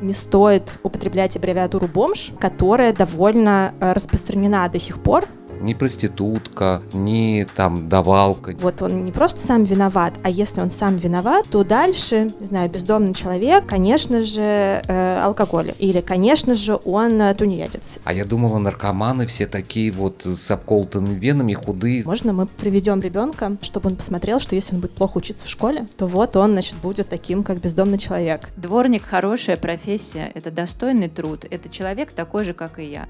[0.00, 5.26] не стоит употреблять аббревиатуру «бомж», которая довольно э, распространена до сих пор
[5.60, 8.54] ни проститутка, ни там давалка.
[8.60, 12.70] Вот он не просто сам виноват, а если он сам виноват, то дальше, не знаю,
[12.70, 15.72] бездомный человек, конечно же, э, алкоголь.
[15.78, 17.98] Или, конечно же, он э, тунеядец.
[18.04, 22.02] А я думала, наркоманы все такие вот с обколотыми венами, худые.
[22.04, 25.86] Можно мы приведем ребенка, чтобы он посмотрел, что если он будет плохо учиться в школе,
[25.96, 28.50] то вот он, значит, будет таким, как бездомный человек.
[28.56, 33.08] Дворник– хорошая профессия, это достойный труд, это человек такой же, как и я.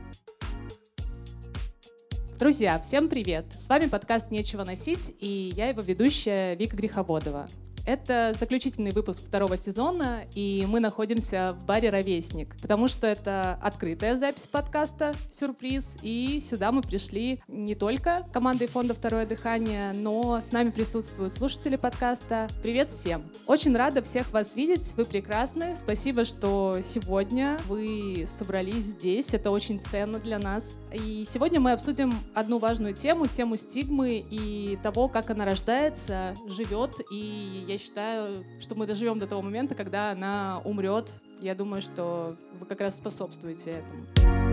[2.38, 3.47] Друзья, всем привет!
[3.56, 7.48] С вами подкаст «Нечего носить» и я его ведущая Вика Греховодова.
[7.87, 14.16] Это заключительный выпуск второго сезона, и мы находимся в баре «Ровесник», потому что это открытая
[14.16, 20.51] запись подкаста, сюрприз, и сюда мы пришли не только командой фонда «Второе дыхание», но с
[20.51, 22.48] нами присутствуют слушатели подкаста.
[22.62, 23.23] Привет всем!
[23.47, 29.78] Очень рада всех вас видеть, вы прекрасны, спасибо, что сегодня вы собрались здесь, это очень
[29.78, 30.75] ценно для нас.
[30.95, 36.98] И сегодня мы обсудим одну важную тему, тему стигмы и того, как она рождается, живет,
[37.12, 41.11] и я я считаю, что мы доживем до того момента, когда она умрет.
[41.41, 44.44] Я думаю, что вы как раз способствуете этому.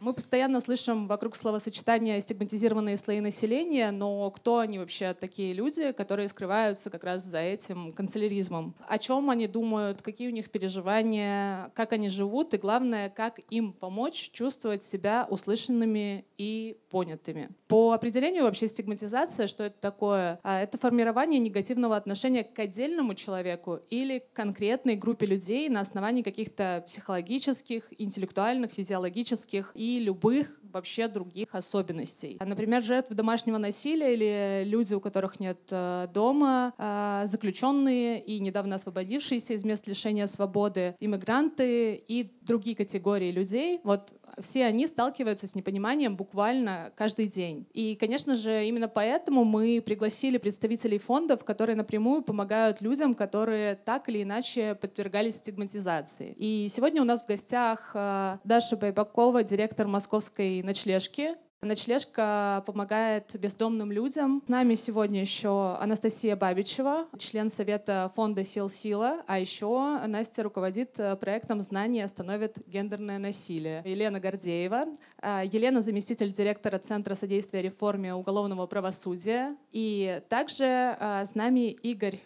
[0.00, 6.30] Мы постоянно слышим вокруг словосочетания стигматизированные слои населения, но кто они вообще такие люди, которые
[6.30, 8.74] скрываются как раз за этим канцеляризмом?
[8.88, 13.74] О чем они думают, какие у них переживания, как они живут и, главное, как им
[13.74, 17.50] помочь чувствовать себя услышанными и понятыми.
[17.68, 20.40] По определению вообще стигматизация, что это такое?
[20.42, 26.22] А, это формирование негативного отношения к отдельному человеку или к конкретной группе людей на основании
[26.22, 32.38] каких-то психологических, интеллектуальных, физиологических и любых вообще других особенностей.
[32.40, 38.76] Например, жертвы домашнего насилия или люди, у которых нет э, дома, э, заключенные и недавно
[38.76, 43.80] освободившиеся из мест лишения свободы, иммигранты и другие категории людей.
[43.84, 47.66] Вот все они сталкиваются с непониманием буквально каждый день.
[47.72, 54.08] И, конечно же, именно поэтому мы пригласили представителей фондов, которые напрямую помогают людям, которые так
[54.08, 56.34] или иначе подвергались стигматизации.
[56.36, 63.92] И сегодня у нас в гостях э, Даша Байбакова, директор Московской ночлежки, Ночлежка помогает бездомным
[63.92, 64.42] людям.
[64.46, 70.98] С нами сегодня еще Анастасия Бабичева, член Совета фонда «Сил Сила», а еще Настя руководит
[70.98, 73.82] э, проектом «Знания остановят гендерное насилие».
[73.84, 74.86] Елена Гордеева.
[75.20, 79.54] Э, Елена— заместитель директора Центра содействия реформе уголовного правосудия.
[79.70, 82.20] И также э, с нами Игорь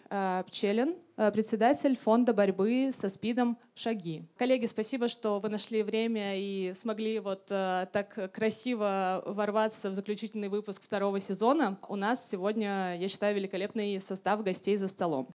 [0.47, 4.23] Пчелин, Э, председатель фонда борьбы со СПИДом «Шаги».
[4.37, 10.49] Коллеги, спасибо, что вы нашли время и смогли вот э, так красиво ворваться в заключительный
[10.49, 11.77] выпуск второго сезона.
[11.87, 15.29] У нас сегодня, я считаю, великолепный состав гостей за столом.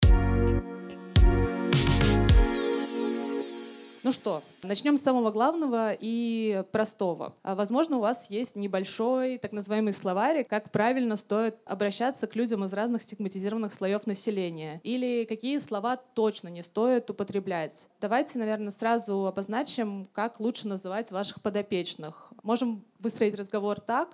[4.08, 7.36] Ну что, начнем с самого главного и простого.
[7.44, 12.64] А, возможно, у вас есть небольшой так называемый словарь, как правильно стоит обращаться к людям
[12.64, 14.80] из разных стигматизированных слоев населения.
[14.86, 17.90] Или какие слова точно не стоит употреблять.
[18.00, 22.32] Давайте, наверное, сразу обозначим, как лучше называть ваших подопечных.
[22.44, 24.08] Можем выстроить разговор так,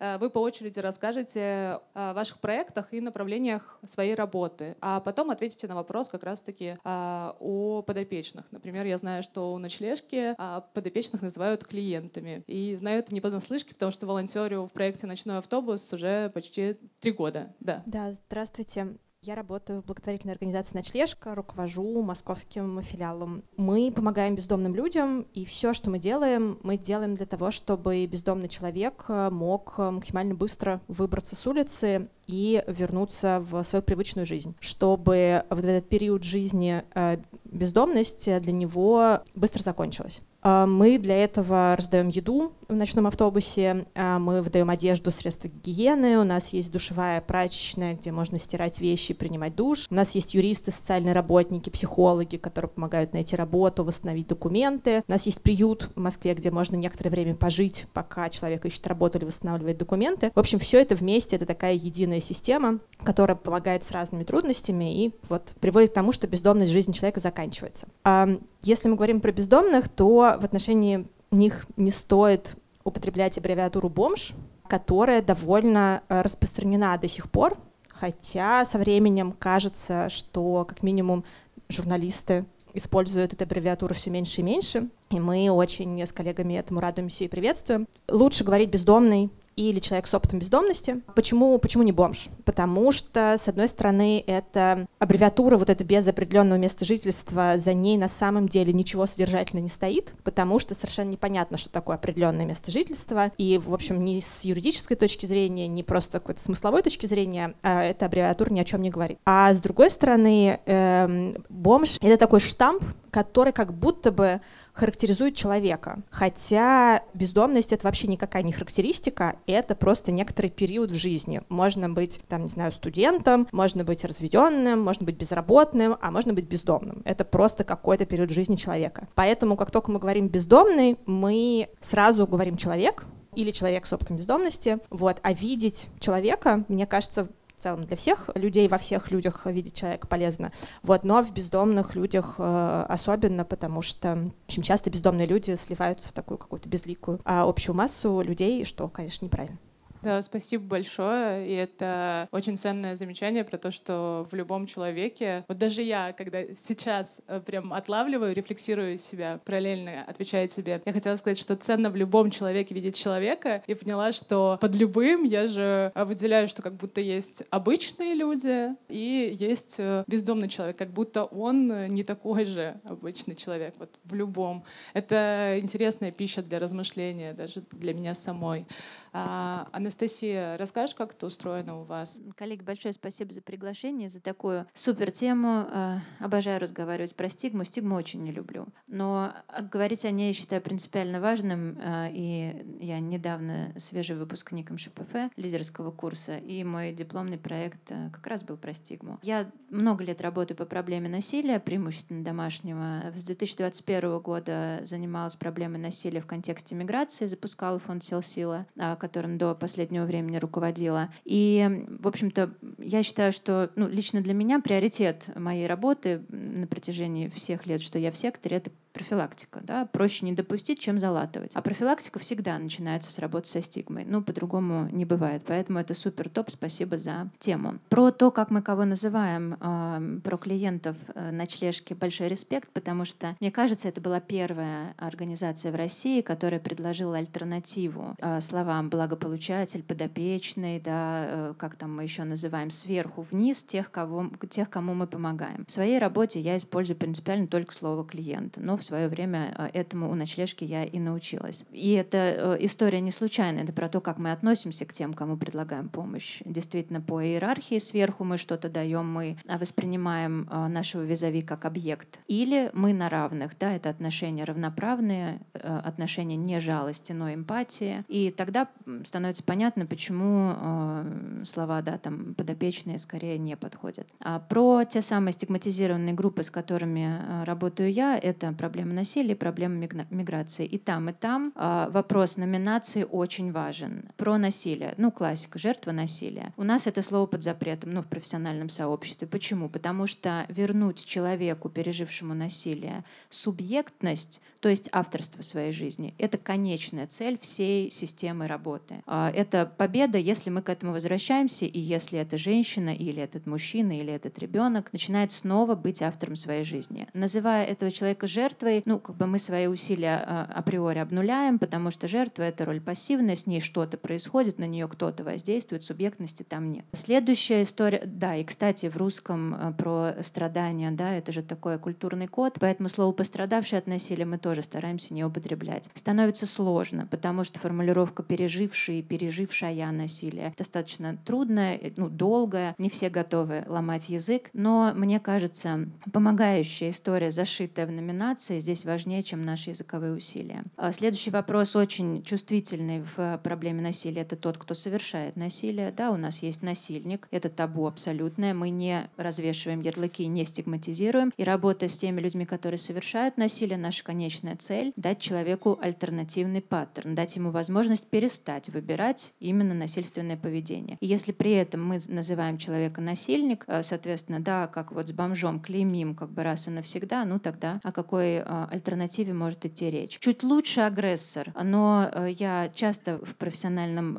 [0.00, 5.74] вы по очереди расскажете о ваших проектах и направлениях своей работы, а потом ответите на
[5.74, 8.44] вопрос как раз-таки э, о подопечных.
[8.50, 12.42] Например, я знаю, что у ночлежки а, подопечных называют клиентами.
[12.46, 17.12] И знаю это не понаслышке, потому что волонтерю в проекте «Ночной автобус» уже почти три
[17.12, 17.54] года.
[17.60, 18.98] Да, да здравствуйте.
[19.22, 23.42] Я работаю в благотворительной организации «Ночлежка», руковожу московским филиалом.
[23.56, 28.48] Мы помогаем бездомным людям, и все, что мы делаем, мы делаем для того, чтобы бездомный
[28.48, 34.54] человек э, мог э, максимально быстро выбраться с улицы и вернуться в свою привычную жизнь,
[34.60, 40.22] чтобы в этот период жизни э, бездомность для него быстро закончилась.
[40.44, 43.86] Мы для этого раздаем еду, в ночном автобусе.
[43.94, 46.18] А, мы выдаем одежду, средства гигиены.
[46.18, 49.86] У нас есть душевая, прачечная, где можно стирать вещи, принимать душ.
[49.90, 55.02] У нас есть юристы, социальные работники, психологи, которые помогают найти работу, восстановить документы.
[55.08, 59.16] У нас есть приют в Москве, где можно некоторое время пожить, пока человек ищет работу
[59.16, 60.30] или восстанавливает документы.
[60.34, 65.14] В общем, все это вместе, это такая единая система, которая помогает с разными трудностями и
[65.30, 67.88] вот приводит к тому, что бездомность жизни человека заканчивается.
[68.04, 68.28] А
[68.62, 74.32] если мы говорим про бездомных, то в отношении них не стоит употреблять аббревиатуру «бомж»,
[74.68, 77.56] которая довольно э, распространена до сих пор,
[77.88, 81.24] хотя со временем кажется, что как минимум
[81.68, 82.44] журналисты
[82.74, 87.28] используют эту аббревиатуру все меньше и меньше, и мы очень с коллегами этому радуемся и
[87.28, 87.86] приветствуем.
[88.08, 91.02] Лучше говорить «бездомный» или человек с опытом бездомности.
[91.14, 92.28] Почему, почему не бомж?
[92.44, 97.98] Потому что, с одной стороны, это аббревиатура вот это без определенного места жительства, за ней
[97.98, 102.70] на самом деле ничего содержательно не стоит, потому что совершенно непонятно, что такое определенное место
[102.70, 103.32] жительства.
[103.36, 107.84] И, в общем, ни с юридической точки зрения, ни просто какой-то смысловой точки зрения а,
[107.84, 109.18] эта аббревиатура ни о чем не говорит.
[109.26, 114.40] А с другой стороны, э, бомж— это такой штамп, который как будто бы
[114.78, 116.02] характеризует человека.
[116.08, 121.42] Хотя бездомность— это вообще никакая не характеристика, это просто некоторый период в жизни.
[121.48, 126.46] Можно быть, там, не знаю, студентом, можно быть разведенным, можно быть безработным, а можно быть
[126.46, 127.02] бездомным.
[127.04, 129.08] Это просто какой-то период жизни человека.
[129.16, 134.78] Поэтому, как только мы говорим «бездомный», мы сразу говорим «человек», или человек с опытом бездомности,
[134.90, 137.28] вот, а видеть человека, мне кажется,
[137.58, 140.52] в целом для всех людей, во всех людях видеть человека полезно.
[140.82, 146.12] Вот, но в бездомных людях э, особенно, потому что очень часто бездомные люди сливаются в
[146.12, 149.58] такую какую-то безликую а общую массу людей, что, конечно, неправильно.
[150.00, 151.48] Да, спасибо большое.
[151.48, 156.44] И это очень ценное замечание про то, что в любом человеке, вот даже я, когда
[156.54, 161.96] сейчас э, прям отлавливаю, рефлексирую себя, параллельно отвечаю себе, я хотела сказать, что ценно в
[161.96, 166.74] любом человеке видеть человека, и поняла, что под любым я же э, выделяю, что как
[166.74, 172.80] будто есть обычные люди и есть э, бездомный человек, как будто он не такой же
[172.84, 174.62] обычный человек, вот в любом.
[174.94, 178.64] Это интересная пища для размышления, даже для меня самой.
[179.12, 182.18] А, Анастасия, расскажешь, как это устроено у вас?
[182.36, 185.66] Коллеги, большое спасибо за приглашение, за такую супер тему.
[185.70, 187.64] А, обожаю разговаривать про стигму.
[187.64, 188.66] Стигму очень не люблю.
[188.86, 189.32] Но
[189.72, 191.78] говорить о ней считаю принципиально важным.
[191.82, 198.42] А, и я недавно свежий выпускник МШПФ, лидерского курса, и мой дипломный проект как раз
[198.42, 199.18] был про стигму.
[199.22, 203.10] Я много лет работаю по проблеме насилия, преимущественно домашнего.
[203.14, 208.66] С 2021 года занималась проблемой насилия в контексте миграции, запускала фонд «Сил Сила»,
[209.00, 211.10] которым до последнего времени руководила.
[211.24, 217.28] И, в общем-то, я считаю, что ну, лично для меня приоритет моей работы на протяжении
[217.28, 219.60] всех лет, что я в секторе, это профилактика.
[219.62, 219.86] Да?
[219.86, 221.52] Проще не допустить, чем залатывать.
[221.54, 224.04] А профилактика всегда начинается с работы со стигмой.
[224.04, 225.42] Ну, по-другому не бывает.
[225.46, 226.50] Поэтому это супер топ.
[226.50, 227.78] Спасибо за тему.
[227.88, 233.36] Про то, как мы кого называем, э, про клиентов э, ночлежки большой респект, потому что,
[233.40, 240.80] мне кажется, это была первая организация в России, которая предложила альтернативу э, словам благополучатель, подопечный,
[240.80, 245.64] да, э, как там мы еще называем, сверху вниз тех, кого, тех, кому мы помогаем.
[245.66, 250.10] В своей работе я использую принципиально только слово клиент, но в свое время а, этому
[250.10, 251.64] у ночлежки я и научилась.
[251.70, 255.36] И эта э, история не случайная, это про то, как мы относимся к тем, кому
[255.36, 256.40] предлагаем помощь.
[256.44, 262.18] Действительно, по иерархии сверху мы что-то даем, мы воспринимаем нашего визави как объект.
[262.28, 268.04] Или мы на равных, да, это отношения равноправные, э, отношения не жалости, но эмпатии.
[268.08, 268.68] И тогда
[269.04, 274.06] становится понятно, почему э, слова, да, там, подопечные скорее не подходят.
[274.20, 279.88] А про те самые стигматизированные группы, с которыми работаю я, это проблема насилия и проблемы
[280.10, 280.66] миграции.
[280.66, 284.04] И там, и там э, вопрос номинации очень важен.
[284.16, 284.94] Про насилие.
[284.96, 286.52] Ну, классика, жертва насилия.
[286.56, 289.26] У нас это слово под запретом, ну, в профессиональном сообществе.
[289.26, 289.68] Почему?
[289.68, 297.38] Потому что вернуть человеку, пережившему насилие, субъектность, то есть авторство своей жизни, это конечная цель
[297.40, 299.02] всей системы работы.
[299.06, 303.98] Э, это победа, если мы к этому возвращаемся, и если эта женщина, или этот мужчина,
[303.98, 307.08] или этот ребенок начинает снова быть автором своей жизни.
[307.14, 312.08] Называя этого человека жертвой, ну, как бы мы свои усилия а, априори обнуляем, потому что
[312.08, 316.84] жертва— это роль пассивная, с ней что-то происходит, на нее кто-то воздействует, субъектности там нет.
[316.92, 322.26] Следующая история, да, и, кстати, в русском а, про страдания, да, это же такой культурный
[322.26, 325.90] код, поэтому слово «пострадавший от насилия» мы тоже стараемся не употреблять.
[325.94, 329.02] Становится сложно, потому что формулировка «переживший»,
[329.38, 336.90] «пережившая насилие» достаточно трудная, ну, долгая, не все готовы ломать язык, но, мне кажется, помогающая
[336.90, 340.64] история, зашитая в номинации, здесь важнее, чем наши языковые усилия.
[340.76, 344.22] А следующий вопрос очень чувствительный в проблеме насилия.
[344.22, 345.92] Это тот, кто совершает насилие.
[345.96, 347.28] Да, у нас есть насильник.
[347.30, 348.54] Это табу абсолютное.
[348.54, 351.32] Мы не развешиваем ярлыки, не стигматизируем.
[351.36, 357.14] И работая с теми людьми, которые совершают насилие, наша конечная цель— дать человеку альтернативный паттерн,
[357.14, 360.96] дать ему возможность перестать выбирать именно насильственное поведение.
[361.00, 365.60] И если при этом мы называем человека насильник, э, соответственно, да, как вот с бомжом
[365.60, 370.18] клеймим как бы раз и навсегда, ну тогда о какой какой альтернативе может идти речь.
[370.18, 374.18] Чуть лучше агрессор, но я часто в профессиональном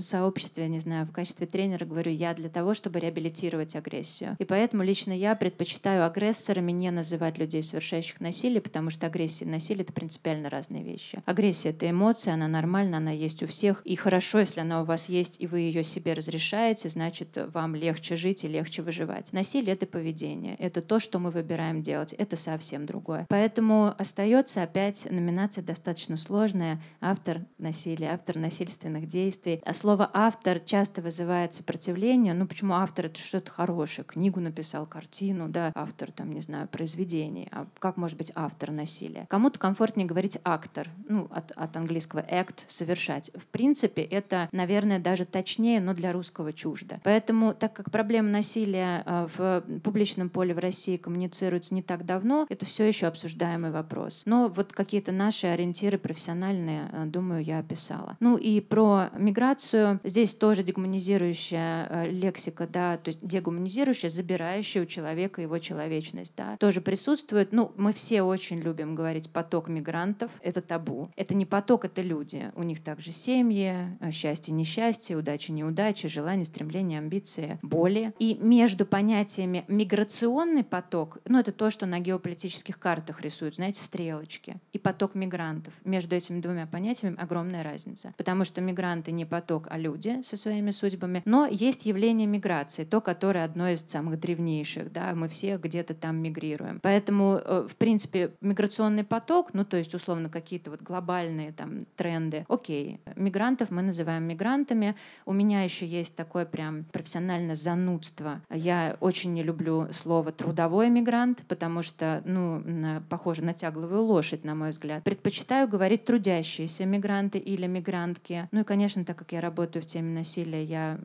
[0.00, 4.36] сообществе, не знаю, в качестве тренера говорю, я для того, чтобы реабилитировать агрессию.
[4.38, 9.48] И поэтому лично я предпочитаю агрессорами не называть людей, совершающих насилие, потому что агрессия и
[9.48, 11.22] насилие— это принципиально разные вещи.
[11.26, 13.82] Агрессия— это эмоция, она нормальна, она есть у всех.
[13.84, 18.16] И хорошо, если она у вас есть, и вы ее себе разрешаете, значит, вам легче
[18.16, 19.32] жить и легче выживать.
[19.32, 20.54] Насилие— это поведение.
[20.56, 22.12] Это то, что мы выбираем делать.
[22.12, 23.26] Это совсем другое.
[23.28, 26.80] Поэтому остается опять номинация достаточно сложная.
[27.00, 29.60] Автор насилия, автор насильственных действий.
[29.64, 32.32] А слово «автор» часто вызывает сопротивление.
[32.32, 34.04] Ну, почему автор— это что-то хорошее?
[34.04, 37.48] Книгу написал, картину, да, автор, там, не знаю, произведений.
[37.50, 39.26] А как может быть автор насилия?
[39.28, 43.30] Кому-то комфортнее говорить «актор», ну, от, от английского «act»— «совершать».
[43.34, 47.00] В принципе, это, наверное, даже точнее, но для русского чуждо.
[47.04, 52.46] Поэтому, так как проблема насилия а, в публичном поле в России коммуницируется не так давно,
[52.48, 54.22] это все еще обсуждаемый вопрос.
[54.26, 58.16] Но вот какие-то наши ориентиры профессиональные, а, думаю, я описала.
[58.20, 60.00] Ну и про миграцию.
[60.04, 66.56] Здесь тоже дегуманизирующая а, лексика, да, то есть дегуманизирующая, забирающая у человека его человечность, да,
[66.58, 67.52] тоже присутствует.
[67.52, 70.30] Ну, мы все очень любим говорить поток мигрантов.
[70.42, 71.10] Это табу.
[71.16, 72.50] Это не поток, это люди.
[72.54, 78.12] У них также семьи, счастье, несчастье, удача, неудача, желания, стремления, амбиции, боли.
[78.18, 84.56] И между понятиями миграционный поток, ну это то, что на геополитических картах рисуют, знаете, стрелочки,
[84.72, 85.74] и поток мигрантов.
[85.84, 88.14] Между этими двумя понятиями огромная разница.
[88.16, 91.22] Потому что мигранты не поток, а люди со своими судьбами.
[91.24, 94.92] Но есть явление миграции, то, которое одно из самых древнейших.
[94.92, 95.14] Да?
[95.14, 96.80] Мы все где-то там мигрируем.
[96.82, 102.46] Поэтому, э, в принципе, миграционный поток, ну то есть условно какие-то вот глобальные там тренды,
[102.48, 104.96] окей, мигрантов мы называем мигрантами.
[105.24, 108.40] У меня еще есть такое прям профессиональное занудство.
[108.50, 112.62] Я очень не люблю слово «трудовой мигрант», потому что, ну,
[113.08, 115.04] похоже на тягловую лошадь, на мой взгляд.
[115.04, 118.48] Предпочитаю говорить «трудящиеся мигранты» или «мигрантки».
[118.52, 120.98] Ну и, конечно, так как я работаю в теме насилия, я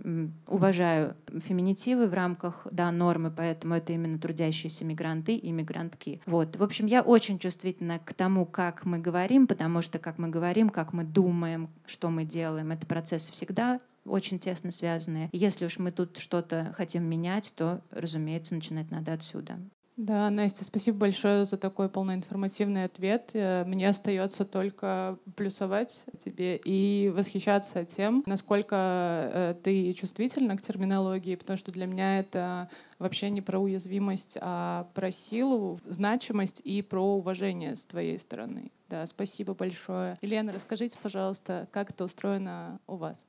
[0.47, 6.21] уважаю феминитивы в рамках, да, нормы, поэтому это именно трудящиеся мигранты и мигрантки.
[6.25, 6.55] Вот.
[6.55, 10.69] В общем, я очень чувствительна к тому, как мы говорим, потому что как мы говорим,
[10.69, 15.29] как мы думаем, что мы делаем, это процесс всегда очень тесно связанные.
[15.31, 19.59] Если уж мы тут что-то хотим менять, то, разумеется, начинать надо отсюда.
[19.97, 23.31] Да, Настя, спасибо большое за такой полноинформативный ответ.
[23.33, 28.75] Э, мне остается только плюсовать тебе и восхищаться тем, насколько
[29.33, 32.69] э, ты чувствительна к терминологии, потому что для меня это
[32.99, 38.71] вообще не про уязвимость, а про силу, значимость и про уважение с твоей стороны.
[38.89, 40.17] Да, спасибо большое.
[40.21, 43.27] Елена, расскажите, пожалуйста, как это устроено у вас?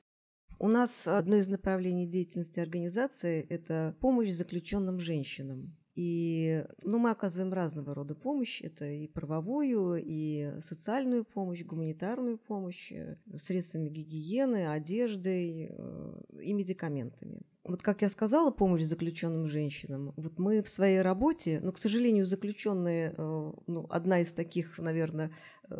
[0.60, 5.76] У нас одно из направлений деятельности организации– это помощь заключенным женщинам.
[5.94, 8.62] И ну, мы оказываем разного рода помощь.
[8.62, 17.42] Это и правовую, и социальную помощь, гуманитарную помощь, э, средствами гигиены, одеждой э, и медикаментами.
[17.64, 20.14] Вот как я сказала, помощь заключенным женщинам.
[20.16, 25.30] Вот мы в своей работе, но, к сожалению, заключенные, э, ну, одна из таких, наверное,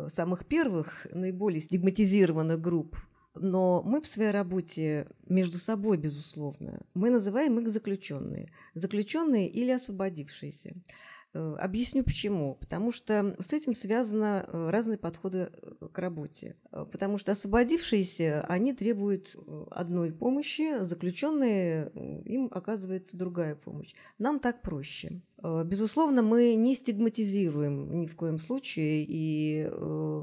[0.07, 2.95] самых первых, наиболее стигматизированных групп
[3.35, 8.51] но мы в своей работе между собой, безусловно, мы называем их заключенные.
[8.75, 10.75] Заключенные или освободившиеся.
[11.33, 12.55] Э, объясню почему.
[12.55, 16.55] Потому что с этим связаны э, разные подходы э, к работе.
[16.69, 19.35] Потому что освободившиеся, они требуют
[19.71, 21.91] одной помощи, заключенные,
[22.25, 23.93] им оказывается другая помощь.
[24.17, 25.21] Нам так проще.
[25.41, 29.69] Безусловно, мы не стигматизируем ни в коем случае, и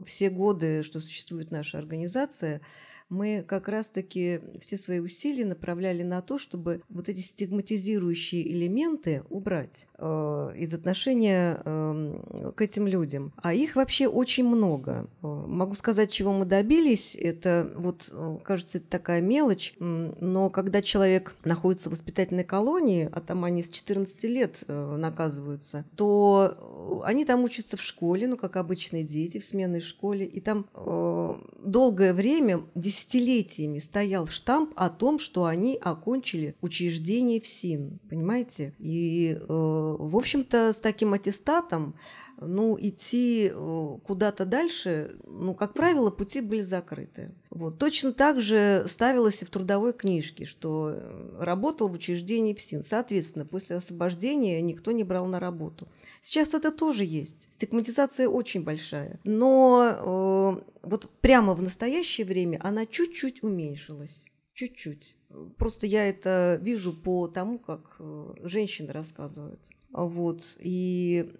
[0.07, 2.63] все годы, что существует наша организация,
[3.11, 9.89] мы как раз-таки все свои усилия направляли на то, чтобы вот эти стигматизирующие элементы убрать
[9.99, 13.33] э, из отношения э, к этим людям.
[13.37, 15.09] А их вообще очень много.
[15.23, 17.17] Э, могу сказать, чего мы добились.
[17.19, 23.21] Это вот, э, кажется, это такая мелочь, но когда человек находится в воспитательной колонии, а
[23.21, 28.57] там они с 14 лет э, наказываются, то они там учатся в школе, ну, как
[28.57, 32.63] обычные дети, в сменной школе, и там э, долгое время,
[33.01, 38.75] десятилетиями стоял штамп о том, что они окончили учреждение в СИН, понимаете?
[38.79, 41.95] И, э, в общем-то, с таким аттестатом
[42.41, 47.35] ну, идти э, куда-то дальше, ну, как правило, пути были закрыты.
[47.51, 47.79] Вот.
[47.79, 52.83] Точно так же ставилось и в трудовой книжке, что э, работал в учреждении ПСИН.
[52.83, 55.89] Соответственно, после освобождения никто не брал на работу.
[56.23, 57.49] Сейчас это тоже есть.
[57.55, 59.21] Стигматизация очень большая.
[59.25, 64.25] Но э, вот прямо в настоящее время она чуть-чуть уменьшилась.
[64.55, 65.17] Чуть-чуть.
[65.59, 69.61] Просто я это вижу по тому, как э, женщины рассказывают.
[69.93, 70.57] Вот.
[70.59, 71.31] И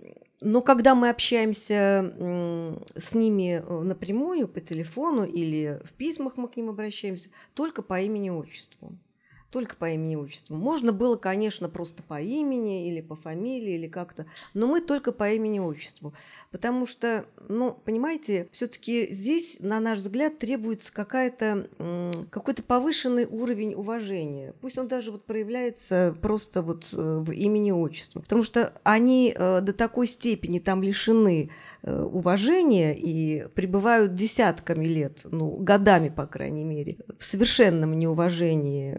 [0.43, 2.15] но когда мы общаемся
[2.97, 8.01] с ними э, напрямую по телефону или в письмах мы к ним обращаемся, только по
[8.01, 8.97] имени-отчеству
[9.51, 10.57] только по имени и отчеству.
[10.57, 15.31] Можно было, конечно, просто по имени или по фамилии или как-то, но мы только по
[15.31, 16.15] имени и отчеству.
[16.51, 21.69] Потому что, ну, понимаете, все-таки здесь, на наш взгляд, требуется какая-то,
[22.31, 24.55] какой-то повышенный уровень уважения.
[24.61, 28.23] Пусть он даже вот проявляется просто вот э, в имени и отчеству.
[28.23, 31.51] Потому что они э, до такой степени там лишены
[31.83, 38.97] уважения и пребывают десятками лет, ну, годами, по крайней мере, в совершенном неуважении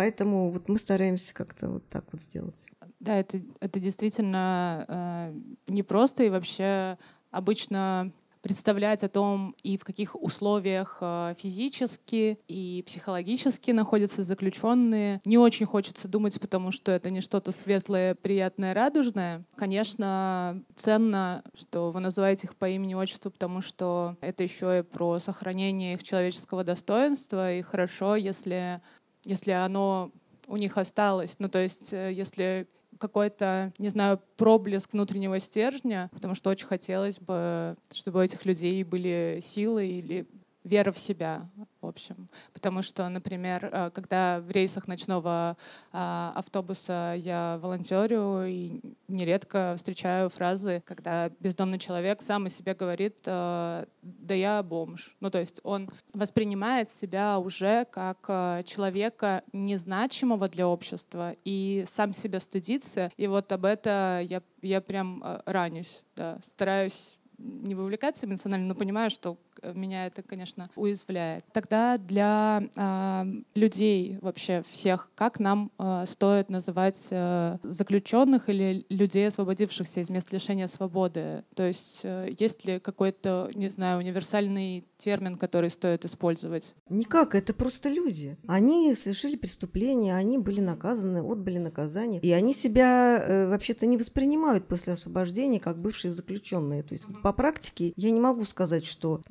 [0.00, 2.56] Поэтому вот мы стараемся как-то вот так вот сделать.
[3.00, 5.34] Да, это, это действительно э,
[5.68, 6.96] непросто и вообще
[7.30, 8.10] обычно
[8.42, 15.20] представлять о том, и в каких условиях э, физически и психологически находятся заключенные.
[15.24, 19.44] Не очень хочется думать, потому что это не что-то светлое, приятное, радужное.
[19.56, 25.18] Конечно, ценно, что вы называете их по имени отчеству, потому что это еще и про
[25.18, 27.54] сохранение их человеческого достоинства.
[27.54, 28.80] И хорошо, если
[29.24, 30.12] если оно
[30.46, 31.36] у них осталось.
[31.38, 32.66] Ну, то есть, э, если
[33.00, 38.84] какой-то, не знаю, проблеск внутреннего стержня, потому что очень хотелось бы, чтобы у этих людей
[38.84, 40.28] были силы или
[40.64, 41.48] вера в себя,
[41.80, 42.28] в общем.
[42.52, 45.56] Потому что, например, э, когда в рейсах ночного
[45.92, 53.16] а, автобуса я волонтерю, и нередко встречаю фразы, когда бездомный человек сам о себе говорит
[53.26, 55.16] э, «да я бомж».
[55.20, 62.12] Ну, то есть он воспринимает себя уже как э, человека незначимого для общества и сам
[62.12, 63.10] себя стыдится.
[63.16, 69.10] И вот об это я, я прям ранюсь, да, стараюсь не вовлекаться эмоционально, но понимаю,
[69.10, 69.38] что
[69.74, 71.44] меня это, конечно, уязвляет.
[71.52, 73.24] Тогда для э,
[73.54, 80.32] людей вообще всех, как нам э, стоит называть э, заключенных или людей, освободившихся из мест
[80.32, 81.44] лишения свободы?
[81.54, 86.74] То есть э, есть ли какой-то, не знаю, универсальный термин, который стоит использовать?
[86.88, 88.36] Никак, это просто люди.
[88.46, 94.66] Они совершили преступление, они были наказаны, отбыли наказание, и они себя э, вообще-то не воспринимают
[94.66, 96.82] после освобождения как бывшие заключенные.
[96.82, 99.22] То есть по практике я не могу сказать, что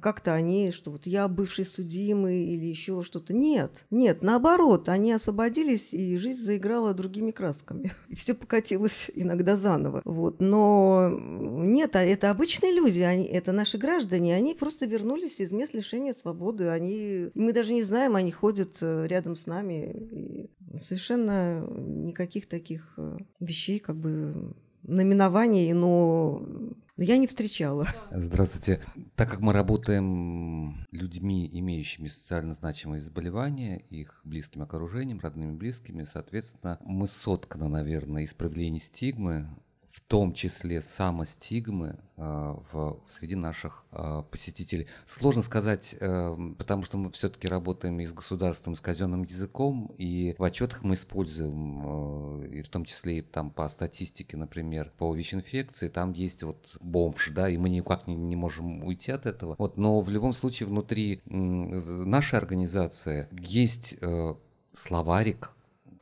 [0.00, 3.34] как-то они, что вот я бывший судимый или еще что-то.
[3.34, 7.92] Нет, нет, наоборот, они освободились, и жизнь заиграла другими красками.
[8.08, 10.02] И все покатилось иногда заново.
[10.04, 10.40] Вот.
[10.40, 15.74] Но нет, а это обычные люди, они, это наши граждане, они просто вернулись из мест
[15.74, 16.68] лишения свободы.
[16.68, 19.92] Они, мы даже не знаем, они ходят э, рядом с нами.
[20.10, 26.42] И совершенно никаких таких э, вещей как бы наименований, но
[26.96, 27.88] я не встречала.
[28.10, 28.80] Здравствуйте.
[29.16, 36.78] Так как мы работаем людьми, имеющими социально значимые заболевания, их близким окружением, родными близкими, соответственно,
[36.84, 39.48] мы сотканы, наверное, из проявлений стигмы,
[39.94, 42.22] в том числе самостигмы э,
[42.72, 44.88] в, среди наших э, посетителей.
[45.06, 49.94] Сложно сказать, э, потому что мы все-таки работаем и с государством, и с казенным языком,
[49.96, 54.92] и в отчетах мы используем, э, и в том числе и там по статистике, например,
[54.98, 59.26] по ВИЧ-инфекции, там есть вот бомж, да, и мы никак не, не можем уйти от
[59.26, 59.54] этого.
[59.58, 64.34] Вот, но в любом случае внутри нашей организации есть э,
[64.72, 65.53] словарик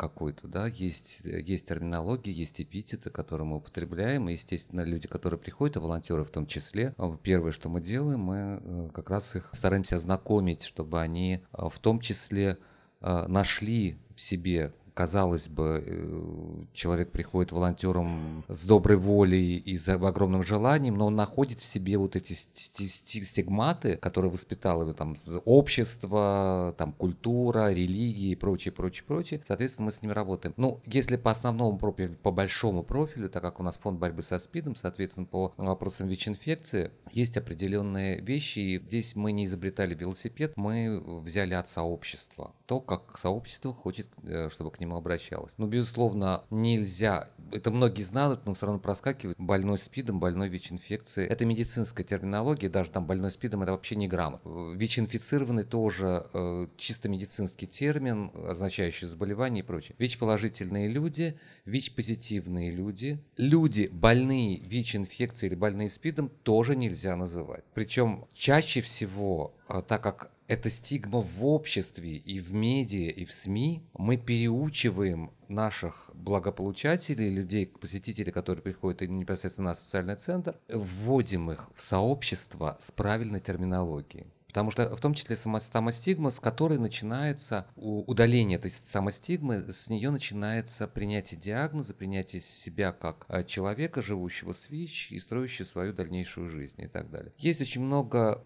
[0.03, 5.77] какой-то, да, есть, есть терминология, есть эпитеты, которые мы употребляем, и, естественно, люди, которые приходят,
[5.77, 9.51] и волонтеры в том числе, а, первое, что мы делаем, мы э, как раз их
[9.53, 12.59] стараемся ознакомить, чтобы они а, в том числе
[13.01, 19.89] а, нашли в себе казалось бы, э, человек приходит волонтером с доброй волей и с
[19.89, 26.75] огромным желанием, но он находит в себе вот эти стигматы, которые воспитало его там общество,
[26.77, 29.43] там культура, религия и прочее, прочее, прочее.
[29.47, 30.55] Соответственно, мы с ними работаем.
[30.57, 34.39] Ну, если по основному профилю, по большому профилю, так как у нас фонд борьбы со
[34.39, 41.01] СПИДом, соответственно, по вопросам ВИЧ-инфекции, есть определенные вещи, и здесь мы не изобретали велосипед, мы
[41.21, 42.53] взяли от сообщества.
[42.67, 45.55] То, как сообщество хочет, э, чтобы к нему обращалась.
[45.59, 51.29] Но, безусловно, нельзя, это многие знают, но все равно проскакивает, больной СПИДом, больной ВИЧ-инфекцией.
[51.29, 54.41] Это медицинская терминология, даже там больной СПИДом это вообще не грамот.
[54.45, 59.95] ВИЧ-инфицированный тоже э, чисто медицинский термин, означающий заболевание и прочее.
[59.99, 67.65] ВИЧ-положительные люди, ВИЧ-позитивные люди, люди больные ВИЧ-инфекцией или больные СПИДом тоже нельзя называть.
[67.75, 73.33] Причем чаще всего, э, так как эта стигма в обществе и в медиа, и в
[73.33, 81.71] СМИ, мы переучиваем наших благополучателей, людей, посетителей, которые приходят непосредственно на социальный центр, вводим их
[81.75, 84.33] в сообщество с правильной терминологией.
[84.53, 89.73] Потому что в том числе сама, сама стигма, с которой начинается удаление этой самой стигмы,
[89.73, 95.65] с нее начинается принятие диагноза, принятие себя как э, человека, живущего с ВИЧ и строящего
[95.65, 97.33] свою дальнейшую жизнь и так далее.
[97.39, 98.45] Есть очень много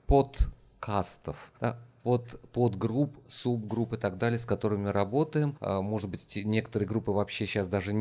[0.76, 5.56] подкастов, да, под, подгрупп, субгрупп и так далее, с которыми работаем.
[5.60, 7.92] А, может быть, некоторые группы вообще сейчас даже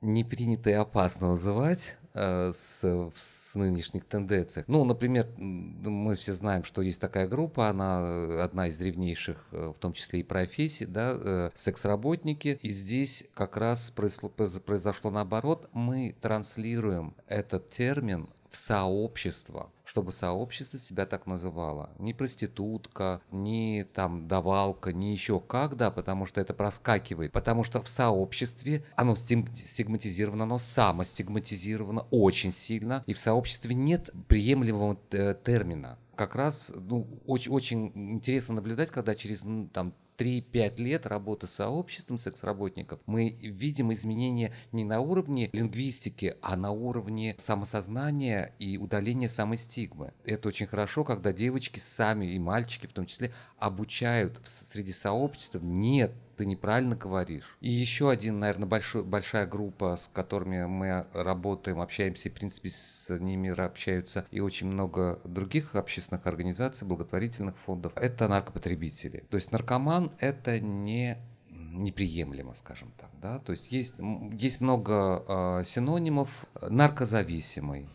[0.00, 2.82] не принято и опасно называть э, с,
[3.14, 4.66] с нынешних тенденциях.
[4.66, 9.78] Ну, например, мы все знаем, что есть такая группа, она одна из древнейших, э, в
[9.78, 12.58] том числе и профессий, да, э, секс-работники.
[12.62, 15.70] И здесь как раз произошло, произошло наоборот.
[15.72, 21.90] Мы транслируем этот термин в сообщество, чтобы сообщество себя так называло.
[21.98, 27.32] Не проститутка, не там давалка, не еще как, да, потому что это проскакивает.
[27.32, 34.98] Потому что в сообществе оно стигматизировано, оно самостигматизировано очень сильно, и в сообществе нет приемлемого
[35.10, 41.48] э, термина как раз ну, очень, очень интересно наблюдать, когда через там, 3-5 лет работы
[41.48, 48.78] с сообществом секс-работников мы видим изменения не на уровне лингвистики, а на уровне самосознания и
[48.78, 50.12] удаления самой стигмы.
[50.24, 56.12] Это очень хорошо, когда девочки сами и мальчики в том числе обучают среди сообщества нет
[56.36, 57.56] ты неправильно говоришь.
[57.60, 62.70] И еще один, наверное, большой, большая группа, с которыми мы работаем, общаемся, и, в принципе,
[62.70, 69.24] с ними общаются и очень много других общественных организаций, благотворительных фондов, это наркопотребители.
[69.30, 71.18] То есть наркоман– это не
[71.50, 73.94] неприемлемо, скажем так, да, то есть есть,
[74.32, 76.28] есть много э, синонимов
[76.60, 77.88] наркозависимый,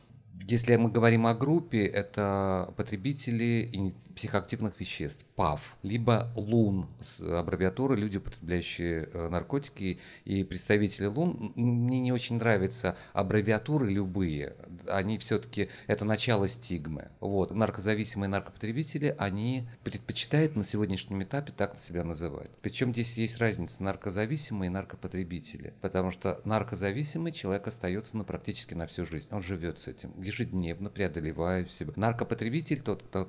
[0.50, 3.69] если мы говорим о группе, это потребители
[4.17, 11.53] психоактивных веществ, ПАВ, либо ЛУН, аббревиатура «Люди, употребляющие э, наркотики» и представители ЛУН.
[11.56, 14.56] Мне не очень нравятся аббревиатуры любые,
[14.88, 17.12] они все-таки, это начало стигмы.
[17.19, 17.51] Вот.
[17.51, 22.49] Наркозависимые наркопотребители, они предпочитают на сегодняшнем этапе так себя называть.
[22.62, 28.88] Причем здесь есть разница наркозависимые и наркопотребители, потому что наркозависимый человек остается на практически на
[28.88, 31.93] всю жизнь, он живет с этим, ежедневно преодолевая себя.
[31.95, 33.27] Наркопотребитель, тот, кто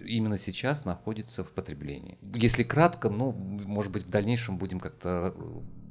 [0.00, 2.18] именно именно сейчас находится в потреблении.
[2.34, 5.32] Если кратко, ну, может быть, в дальнейшем будем как-то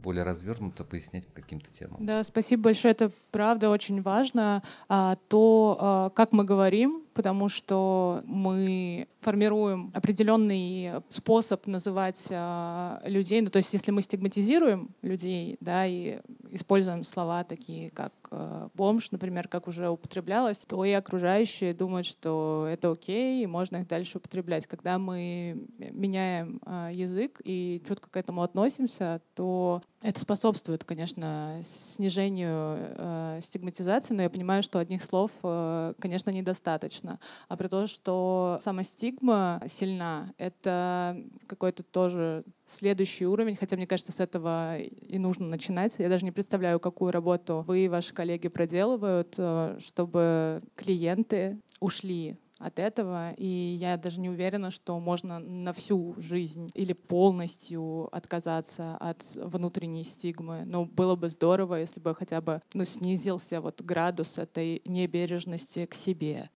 [0.03, 2.05] более развернуто пояснять по каким-то темам.
[2.05, 2.91] Да, спасибо большое.
[2.91, 4.61] Это правда очень важно.
[4.87, 13.41] А, то, а, как мы говорим, потому что мы формируем определенный способ называть а, людей.
[13.41, 16.19] Ну, то есть, если мы стигматизируем людей, да, и
[16.55, 22.67] используем слова такие, как а, бомж, например, как уже употреблялось, то и окружающие думают, что
[22.69, 24.65] это окей, и можно их дальше употреблять.
[24.65, 32.77] Когда мы меняем а, язык и четко к этому относимся, то это способствует, конечно, снижению
[32.77, 37.19] э, стигматизации, но я понимаю, что одних слов, э, конечно, недостаточно.
[37.47, 44.11] А при том, что сама стигма сильна, это какой-то тоже следующий уровень, хотя мне кажется,
[44.11, 45.95] с этого и нужно начинать.
[45.97, 52.37] Я даже не представляю, какую работу вы и ваши коллеги проделывают, э, чтобы клиенты ушли
[52.57, 58.95] от этого, и я даже не уверена, что можно на всю жизнь или полностью отказаться
[58.97, 60.63] от внутренней стигмы.
[60.65, 65.93] Но было бы здорово, если бы хотя бы ну, снизился вот градус этой небережности к
[65.93, 66.49] себе.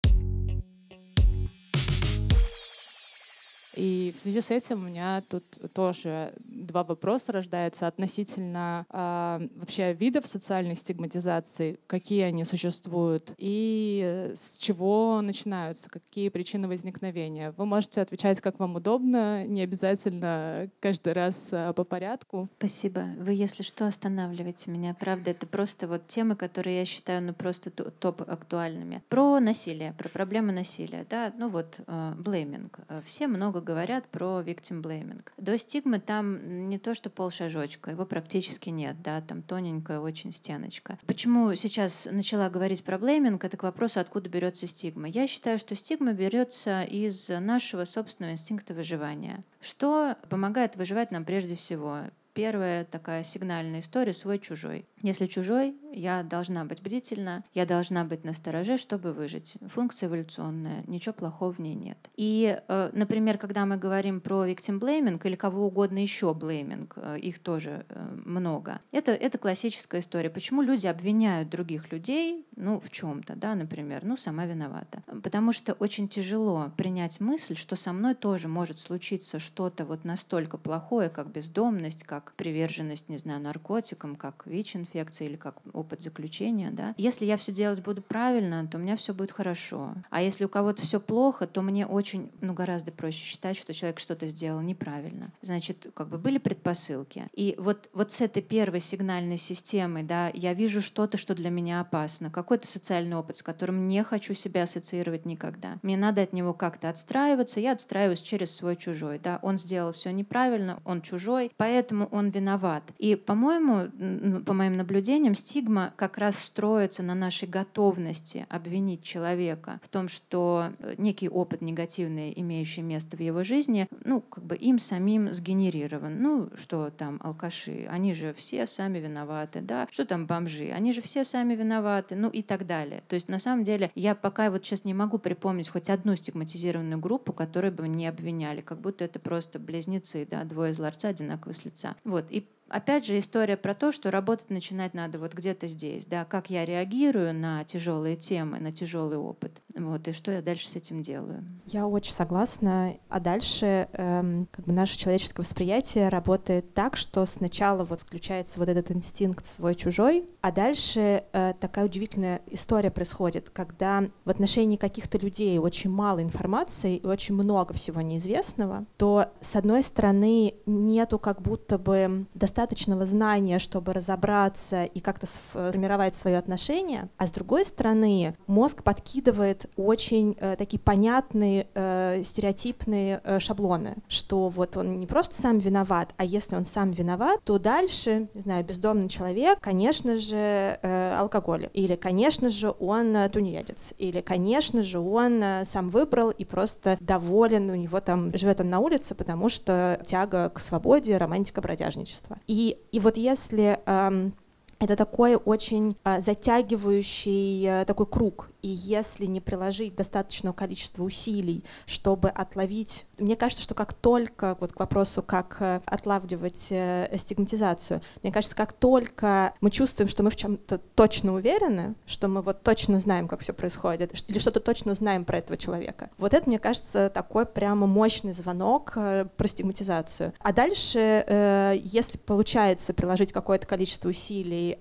[3.76, 9.92] И в связи с этим у меня тут тоже два вопроса рождаются относительно э, вообще
[9.92, 17.52] видов социальной стигматизации, какие они существуют и с чего начинаются, какие причины возникновения.
[17.56, 22.48] Вы можете отвечать, как вам удобно, не обязательно каждый раз а, по порядку.
[22.58, 23.04] Спасибо.
[23.18, 24.94] Вы, если что, останавливаете меня.
[24.98, 29.02] Правда, это просто вот темы, которые я считаю ну просто топ актуальными.
[29.08, 31.06] Про насилие, про проблемы насилия.
[31.08, 31.32] Да?
[31.36, 31.78] Ну вот,
[32.16, 32.78] blaming.
[33.04, 35.22] Все много говорят про victim blaming.
[35.36, 40.98] До стигмы там не то, что полшажочка, его практически нет, да, там тоненькая очень стеночка.
[41.06, 45.08] Почему сейчас начала говорить про blaming, это к вопросу, откуда берется стигма.
[45.08, 49.44] Я считаю, что стигма берется из нашего собственного инстинкта выживания.
[49.60, 52.04] Что помогает выживать нам прежде всего?
[52.36, 54.84] Первая такая сигнальная история свой-чужой.
[55.00, 59.54] Если чужой, я должна быть бдительна, я должна быть на стороже, чтобы выжить.
[59.72, 61.96] Функция эволюционная, ничего плохого в ней нет.
[62.14, 67.18] И, э, например, когда мы говорим про victim blaming или кого угодно еще blaming, э,
[67.20, 70.28] их тоже э, много, это, это классическая история.
[70.28, 75.02] Почему люди обвиняют других людей, ну, в чем-то, да, например, ну, сама виновата.
[75.22, 80.58] Потому что очень тяжело принять мысль, что со мной тоже может случиться что-то вот настолько
[80.58, 86.70] плохое, как бездомность, как как приверженность, не знаю, наркотикам, как ВИЧ-инфекция или как опыт заключения,
[86.70, 86.94] да.
[86.96, 89.94] Если я все делать буду правильно, то у меня все будет хорошо.
[90.10, 94.00] А если у кого-то все плохо, то мне очень, ну, гораздо проще считать, что человек
[94.00, 95.30] что-то сделал неправильно.
[95.40, 97.28] Значит, как бы были предпосылки.
[97.32, 101.80] И вот, вот с этой первой сигнальной системой, да, я вижу что-то, что для меня
[101.80, 105.78] опасно, какой-то социальный опыт, с которым не хочу себя ассоциировать никогда.
[105.82, 110.10] Мне надо от него как-то отстраиваться, я отстраиваюсь через свой чужой, да, он сделал все
[110.10, 112.82] неправильно, он чужой, поэтому он виноват.
[112.98, 119.88] И, по-моему, по моим наблюдениям, стигма как раз строится на нашей готовности обвинить человека в
[119.88, 124.78] том, что э, некий опыт негативный, имеющий место в его жизни, ну, как бы им
[124.78, 126.20] самим сгенерирован.
[126.20, 131.02] Ну, что там алкаши, они же все сами виноваты, да, что там бомжи, они же
[131.02, 133.02] все сами виноваты, ну и так далее.
[133.08, 136.98] То есть, на самом деле, я пока вот сейчас не могу припомнить хоть одну стигматизированную
[136.98, 141.54] группу, которую бы не обвиняли, как будто это просто близнецы, да, двое из ларца одинаковые
[141.54, 141.96] с лица.
[142.06, 142.30] Вот.
[142.30, 146.50] И опять же, история про то, что работать начинать надо вот где-то здесь, да, как
[146.50, 151.02] я реагирую на тяжелые темы, на тяжелый опыт, вот, и что я дальше с этим
[151.02, 151.44] делаю.
[151.66, 152.94] Я очень согласна.
[153.08, 158.68] А дальше эм, как бы наше человеческое восприятие работает так, что сначала вот включается вот
[158.68, 165.58] этот инстинкт свой-чужой, а дальше э, такая удивительная история происходит, когда в отношении каких-то людей
[165.58, 171.78] очень мало информации и очень много всего неизвестного, то, с одной стороны, нету как будто
[171.78, 172.26] бы
[172.56, 179.66] достаточного знания, чтобы разобраться и как-то сформировать свое отношение, а с другой стороны мозг подкидывает
[179.76, 186.14] очень э, такие понятные э, стереотипные э, шаблоны, что вот он не просто сам виноват,
[186.16, 191.68] а если он сам виноват, то дальше, не знаю, бездомный человек, конечно же, э, алкоголик,
[191.74, 196.96] или, конечно же, он э, тунеядец, или, конечно же, он э, сам выбрал и просто
[197.00, 202.38] доволен, у него там живет он на улице, потому что тяга к свободе, романтика бродяжничества.
[202.46, 204.34] И, и вот если эм,
[204.78, 211.62] это такой очень э, затягивающий э, такой круг, и если не приложить достаточного количества усилий,
[211.86, 213.06] чтобы отловить...
[213.16, 218.56] Мне кажется, что как только, вот к вопросу, как э, отлавливать э, стигматизацию, мне кажется,
[218.56, 223.28] как только мы чувствуем, что мы в чем-то точно уверены, что мы вот точно знаем,
[223.28, 227.46] как все происходит, или что-то точно знаем про этого человека, вот это, мне кажется, такой
[227.46, 230.32] прямо мощный звонок э, про стигматизацию.
[230.40, 234.76] А дальше, если получается приложить какое-то количество усилий,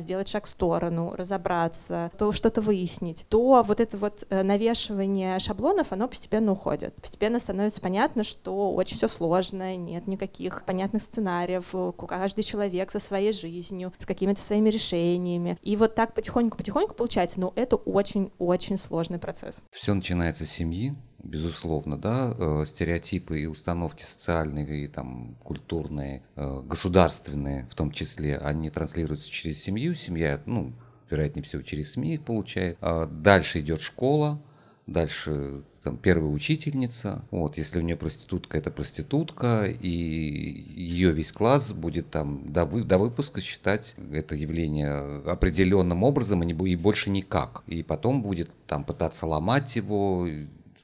[0.00, 5.38] сделать шаг в сторону, разобраться, то что-то выяснить, объяснить, то вот это вот э, навешивание
[5.38, 6.94] шаблонов, оно постепенно уходит.
[6.94, 11.74] Постепенно становится понятно, что очень все сложно, нет никаких понятных сценариев,
[12.08, 15.58] каждый человек со своей жизнью, с какими-то своими решениями.
[15.62, 19.62] И вот так потихоньку-потихоньку получается, но это очень-очень сложный процесс.
[19.70, 26.62] Все начинается с семьи, безусловно, да, э, стереотипы и установки социальные и там культурные, э,
[26.64, 29.94] государственные, в том числе, они транслируются через семью.
[29.94, 30.72] Семья, ну,
[31.12, 32.78] вероятнее всего, через СМИ их получает.
[32.80, 34.42] А дальше идет школа,
[34.86, 41.72] дальше там первая учительница, вот, если у нее проститутка, это проститутка, и ее весь класс
[41.72, 47.10] будет там до, вы, до выпуска считать это явление определенным образом и, не, и больше
[47.10, 47.62] никак.
[47.66, 50.28] И потом будет там пытаться ломать его,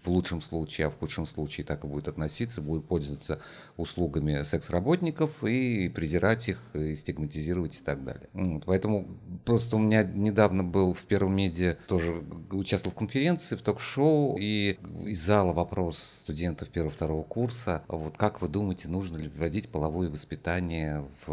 [0.08, 3.40] в лучшем случае, а в худшем случае так и будет относиться, будет пользоваться
[3.76, 8.28] услугами секс-работников и презирать их, и стигматизировать и так далее.
[8.32, 9.06] Вот, поэтому
[9.44, 14.78] просто у меня недавно был в Первом медиа, тоже участвовал в конференции, в ток-шоу, и
[15.04, 21.06] из зала вопрос студентов первого-второго курса, вот как вы думаете, нужно ли вводить половое воспитание
[21.26, 21.32] в,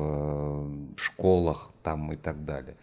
[0.95, 2.75] в школах там и так далее.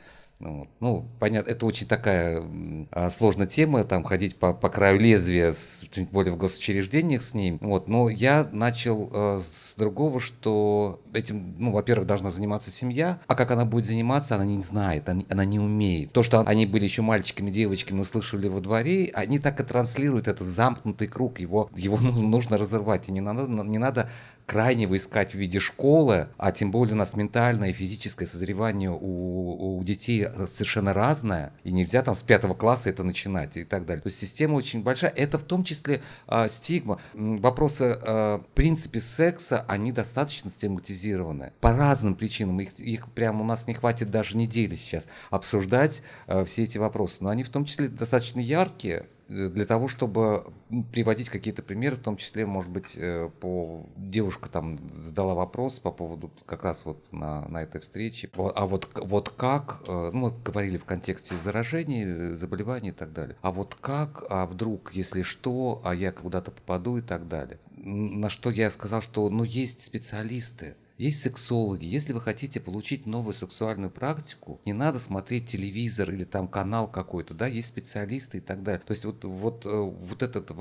[0.42, 0.68] Ну, вот.
[0.80, 2.42] Ну, понятно, это очень такая
[2.90, 7.32] а, сложная тема, там ходить по, по краю лезвия, с, тем более в госучреждениях с
[7.32, 7.58] ним.
[7.60, 7.86] Вот.
[7.86, 13.52] Но я начал э, с другого, что этим, ну, во-первых, должна заниматься семья, а как
[13.52, 16.12] она будет заниматься, она не знает, она, она не умеет.
[16.12, 20.48] То, что они были еще мальчиками, девочками, услышали во дворе, они так и транслируют этот
[20.48, 24.10] замкнутый круг, его, его нужно разорвать, и не надо, не надо
[24.46, 29.78] крайнего искать в виде школы, а тем более у нас ментальное и физическое созревание у,
[29.78, 34.02] у детей совершенно разное, и нельзя там с пятого класса это начинать и так далее.
[34.02, 35.10] То есть система очень большая.
[35.10, 37.00] Это в том числе э, стигма.
[37.14, 42.60] Вопросы э, в принципе секса, они достаточно стигматизированы по разным причинам.
[42.60, 47.18] Их, их прямо у нас не хватит даже недели сейчас обсуждать э, все эти вопросы.
[47.20, 50.44] Но они в том числе достаточно яркие, для того, чтобы
[50.92, 55.90] приводить какие-то примеры, в том числе, может быть, э, по девушка там задала вопрос по
[55.90, 60.32] поводу как раз вот на, на этой встрече, а вот, вот как, э, ну, мы
[60.44, 65.22] говорили в контексте заражений, э, заболеваний и так далее, а вот как, а вдруг, если
[65.22, 67.58] что, а я куда-то попаду и так далее.
[67.74, 71.84] На что я сказал, что, ну, есть специалисты, есть сексологи.
[71.84, 77.34] Если вы хотите получить новую сексуальную практику, не надо смотреть телевизор или там канал какой-то,
[77.34, 78.82] да, есть специалисты и так далее.
[78.86, 80.52] То есть вот, вот, э, вот этот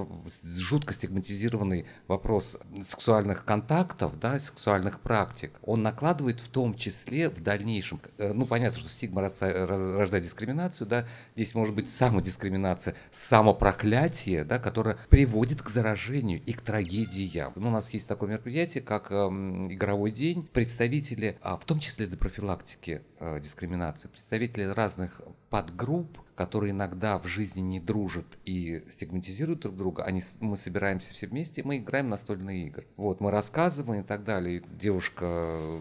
[0.58, 8.02] жутко стигматизированный вопрос сексуальных контактов, да, сексуальных практик, он накладывает в том числе в дальнейшем,
[8.18, 14.98] э, ну, понятно, что стигма рождает дискриминацию, да, здесь может быть самодискриминация, самопроклятие, да, которое
[15.10, 17.54] приводит к заражению и к трагедиям.
[17.56, 20.31] Ну, у нас есть такое мероприятие, как эм, игровой день.
[20.54, 27.28] Представители, а, в том числе для профилактики э, дискриминации, представители разных подгрупп, которые иногда в
[27.28, 32.66] жизни не дружат и стигматизируют друг друга, они, мы собираемся все вместе, мы играем настольные
[32.66, 32.88] игры.
[32.98, 34.64] Вот, мы рассказываем и так далее.
[34.80, 35.80] девушка,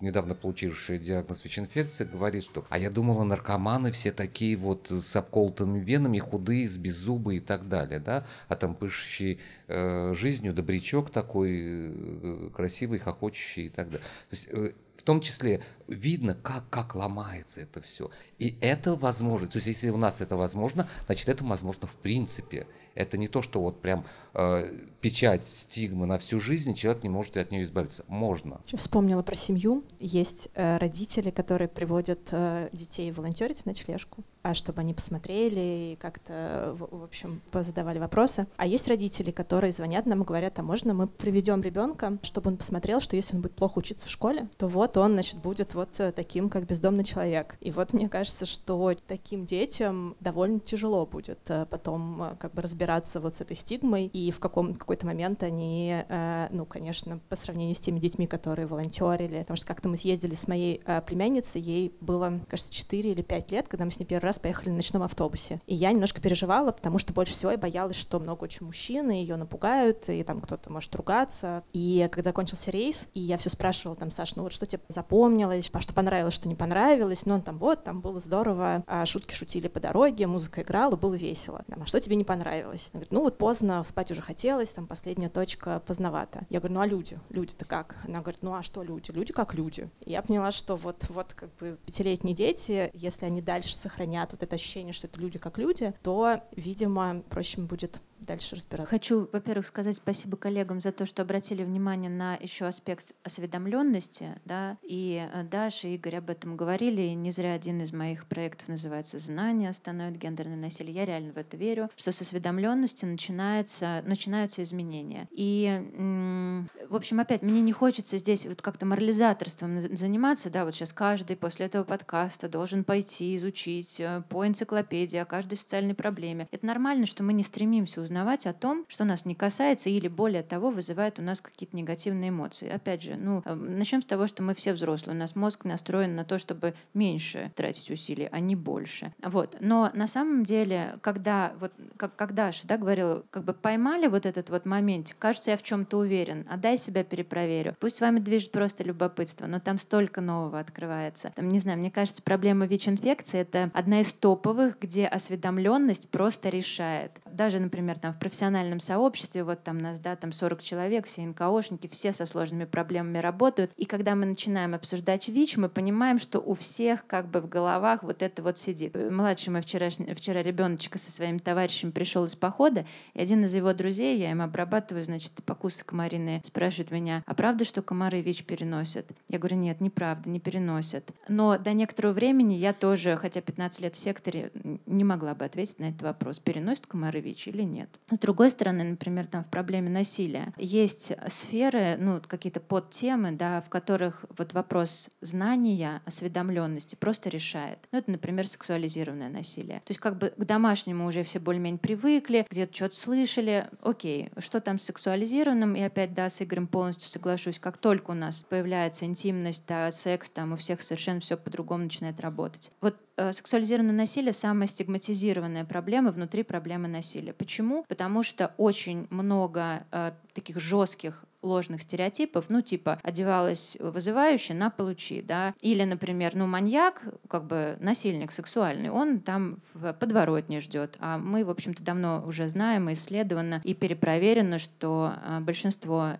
[0.00, 5.78] недавно получившая диагноз ВИЧ-инфекции, говорит, что «а я думала, наркоманы все такие вот с обколотыми
[5.78, 11.50] венами, худые, с беззубые и так далее, да, а там пышущий э, жизнью добрячок такой,
[11.60, 14.06] э, красивый, хохочущий и так далее».
[14.30, 14.72] То есть э,
[15.08, 18.10] том числе видно, как, как ломается это все.
[18.38, 19.48] И это возможно.
[19.48, 22.66] То есть, если у нас это возможно, значит, это возможно в принципе.
[22.94, 27.36] Это не то, что вот прям э, печать стигмы на всю жизнь, человек не может
[27.36, 28.04] от нее избавиться.
[28.08, 28.60] Можно.
[28.72, 29.84] Вспомнила про семью.
[30.00, 35.98] Есть э, родители, которые приводят э, детей волонтерить в ночлежку, а чтобы они посмотрели и
[36.00, 38.46] как-то, в, в общем, позадавали вопросы.
[38.56, 42.56] А есть родители, которые звонят нам и говорят, а можно мы приведем ребенка, чтобы он
[42.56, 46.00] посмотрел, что если он будет плохо учиться в школе, то вот он, значит, будет вот
[46.00, 47.56] э, таким, как бездомный человек.
[47.60, 52.62] И вот мне кажется, что таким детям довольно тяжело будет э, потом э, как бы
[52.62, 56.02] разбираться вот с этой стигмой, и в каком какой-то момент они,
[56.50, 60.48] ну, конечно, по сравнению с теми детьми, которые волонтерили, потому что как-то мы съездили с
[60.48, 64.38] моей племянницей, ей было, кажется, 4 или 5 лет, когда мы с ней первый раз
[64.38, 65.60] поехали на ночном автобусе.
[65.66, 69.18] И я немножко переживала, потому что больше всего я боялась, что много очень мужчин, и
[69.18, 71.62] ее напугают, и там кто-то может ругаться.
[71.74, 75.68] И когда закончился рейс, и я все спрашивала там, Саш, ну вот что тебе запомнилось,
[75.72, 79.34] а что понравилось, что не понравилось, но он там вот, там было здорово, а шутки
[79.34, 81.62] шутили по дороге, музыка играла, было весело.
[81.68, 82.88] а что тебе не понравилось?
[82.94, 86.46] Она говорит, ну вот поздно, спать уже хотелось, там последняя точка поздновато.
[86.50, 87.18] Я говорю, ну а люди?
[87.30, 87.96] Люди-то как?
[88.04, 89.10] Она говорит, ну а что люди?
[89.10, 89.90] Люди как люди.
[90.04, 94.44] И я поняла, что вот, вот как бы пятилетние дети, если они дальше сохранят вот
[94.44, 98.90] это ощущение, что это люди как люди, то, видимо, проще будет дальше разбираться.
[98.90, 104.76] Хочу, во-первых, сказать спасибо коллегам за то, что обратили внимание на еще аспект осведомленности, да,
[104.82, 108.68] и э, Даша и Игорь об этом говорили, и не зря один из моих проектов
[108.68, 110.94] называется «Знания остановят гендерное насилие».
[110.94, 115.28] Я реально в это верю, что с осведомленности начинается, начинаются изменения.
[115.30, 120.92] И, в общем, опять, мне не хочется здесь вот как-то морализаторством заниматься, да, вот сейчас
[120.92, 126.48] каждый после этого подкаста должен пойти изучить э, по энциклопедии о каждой социальной проблеме.
[126.50, 130.42] Это нормально, что мы не стремимся узнавать о том, что нас не касается или, более
[130.42, 132.68] того, вызывает у нас какие-то негативные эмоции.
[132.68, 135.14] Опять же, ну, э, начнем с того, что мы все взрослые.
[135.14, 139.12] У нас мозг настроен на то, чтобы меньше тратить усилий, а не больше.
[139.22, 139.56] Вот.
[139.60, 144.24] Но на самом деле, когда, вот, как, как Даша да, говорила, как бы поймали вот
[144.24, 147.76] этот вот момент, кажется, я в чем-то уверен, а дай себя перепроверю.
[147.78, 151.32] Пусть вами движет просто любопытство, но там столько нового открывается.
[151.36, 157.12] Там, не знаю, мне кажется, проблема ВИЧ-инфекции— это одна из топовых, где осведомленность просто решает.
[157.30, 161.88] Даже, например, там в профессиональном сообществе, вот там нас, да, там 40 человек, все НКОшники,
[161.88, 163.72] все со сложными проблемами работают.
[163.76, 168.02] И когда мы начинаем обсуждать ВИЧ, мы понимаем, что у всех как бы в головах
[168.02, 168.94] вот это вот сидит.
[168.94, 173.72] Младший мой вчера, вчера ребеночка со своим товарищем пришел из похода, и один из его
[173.72, 179.10] друзей, я им обрабатываю, значит, покусы комариные, спрашивает меня, а правда, что комары ВИЧ переносят?
[179.28, 181.10] Я говорю, нет, неправда, не переносят.
[181.28, 184.50] Но до некоторого времени я тоже, хотя 15 лет в секторе,
[184.86, 187.87] не могла бы ответить на этот вопрос, переносят комары ВИЧ или нет.
[188.10, 193.68] С другой стороны, например, там в проблеме насилия есть сферы, ну, какие-то подтемы, да, в
[193.68, 197.78] которых вот вопрос знания, осведомленности просто решает.
[197.92, 199.80] Ну, это, например, сексуализированное насилие.
[199.80, 203.68] То есть как бы к домашнему уже все более-менее привыкли, где-то что-то слышали.
[203.82, 205.76] Окей, что там с сексуализированным?
[205.76, 207.58] И опять, да, с Игорем полностью соглашусь.
[207.58, 212.20] Как только у нас появляется интимность, да, секс, там у всех совершенно все по-другому начинает
[212.20, 212.72] работать.
[212.80, 217.32] Вот э, сексуализированное насилие— самая стигматизированная проблема внутри проблемы насилия.
[217.32, 217.77] Почему?
[217.86, 225.22] Потому что очень много э, таких жестких ложных стереотипов, ну, типа, одевалась вызывающе на получи,
[225.22, 231.18] да, или, например, ну, маньяк, как бы насильник сексуальный, он там в подворотне ждет, а
[231.18, 236.12] мы, в общем-то, давно уже знаем и исследовано и перепроверено, что э, большинство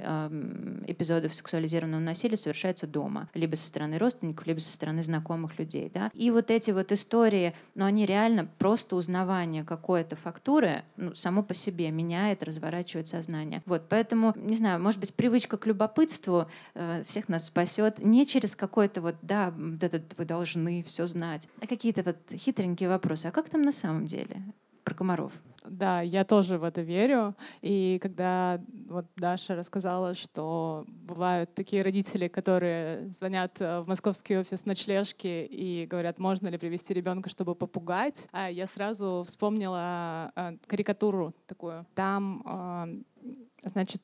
[0.86, 6.10] эпизодов сексуализированного насилия совершается дома, либо со стороны родственников, либо со стороны знакомых людей, да,
[6.14, 11.54] и вот эти вот истории, ну, они реально просто узнавание какой-то фактуры, ну, само по
[11.54, 13.62] себе меняет, разворачивает сознание.
[13.66, 18.26] Вот, поэтому, не знаю, может быть, быть, привычка к любопытству э, всех нас спасет не
[18.26, 23.26] через какой-то вот, да, вот этот вы должны все знать, а какие-то вот хитренькие вопросы.
[23.26, 24.42] А как там на самом деле?
[24.84, 25.32] Про комаров.
[25.70, 27.34] Да, я тоже в это верю.
[27.60, 34.64] И когда вот Даша рассказала, что бывают такие родители, которые звонят э, в московский офис
[34.64, 41.34] ночлежки и говорят, можно ли привести ребенка, чтобы попугать, а я сразу вспомнила э, карикатуру
[41.46, 41.86] такую.
[41.94, 44.02] Там э, значит,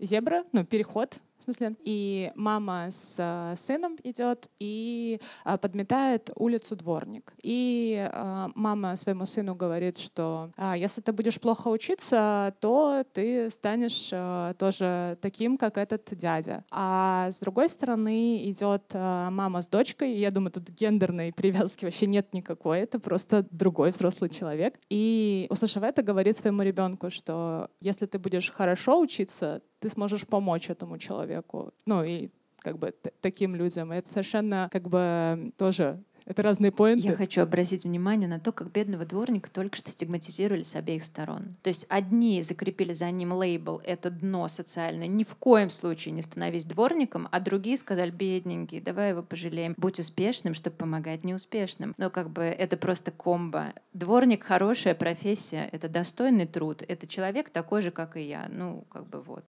[0.00, 1.76] зебра, ну, переход в смысле.
[1.84, 7.34] И мама с э, сыном идет и э, подметает улицу дворник.
[7.42, 13.50] И э, мама своему сыну говорит, что э, если ты будешь плохо учиться, то ты
[13.50, 16.64] станешь э, тоже таким, как этот дядя.
[16.70, 20.12] А с другой стороны идет э, мама с дочкой.
[20.14, 22.80] И я думаю, тут гендерной привязки вообще нет никакой.
[22.80, 24.78] Это просто другой взрослый человек.
[24.88, 30.70] И услышав это, говорит своему ребенку, что если ты будешь хорошо учиться, ты сможешь помочь
[30.70, 31.74] этому человеку.
[31.86, 33.90] Ну и как бы таким людям.
[33.90, 37.08] Это совершенно как бы тоже это разные поинты.
[37.08, 41.56] Я хочу обратить внимание на то, как бедного дворника только что стигматизировали с обеих сторон.
[41.62, 46.22] То есть одни закрепили за ним лейбл «это дно социальное, ни в коем случае не
[46.22, 51.94] становись дворником», а другие сказали «бедненький, давай его пожалеем, будь успешным, чтобы помогать неуспешным».
[51.98, 53.72] Но как бы это просто комбо.
[53.92, 58.48] Дворник— хорошая профессия, это достойный труд, это человек такой же, как и я.
[58.48, 59.44] Ну, как бы вот.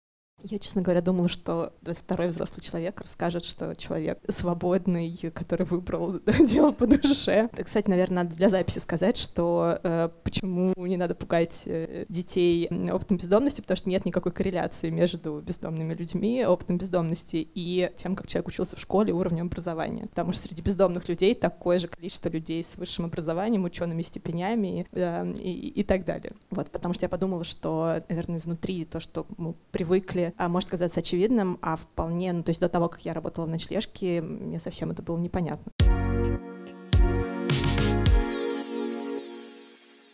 [0.43, 6.73] Я, честно говоря, думала, что второй взрослый человек расскажет, что человек свободный, который выбрал дело
[6.73, 7.49] по душе.
[7.63, 13.19] Кстати, наверное, надо для записи сказать, что э, почему не надо пугать э, детей опытом
[13.19, 18.49] бездомности, потому что нет никакой корреляции между бездомными людьми, опытом бездомности и тем, как человек
[18.49, 20.07] учился в школе, уровнем образования.
[20.07, 25.33] Потому что среди бездомных людей такое же количество людей с высшим образованием, учеными степенями э,
[25.33, 26.33] и, и так далее.
[26.51, 31.01] Вот, потому что я подумала, что, наверное, изнутри то, что мы привыкли а, может казаться
[31.01, 34.91] очевидным, а вполне, ну, то есть до того, как я работала в ночлежке, мне совсем
[34.91, 35.73] это было непонятно.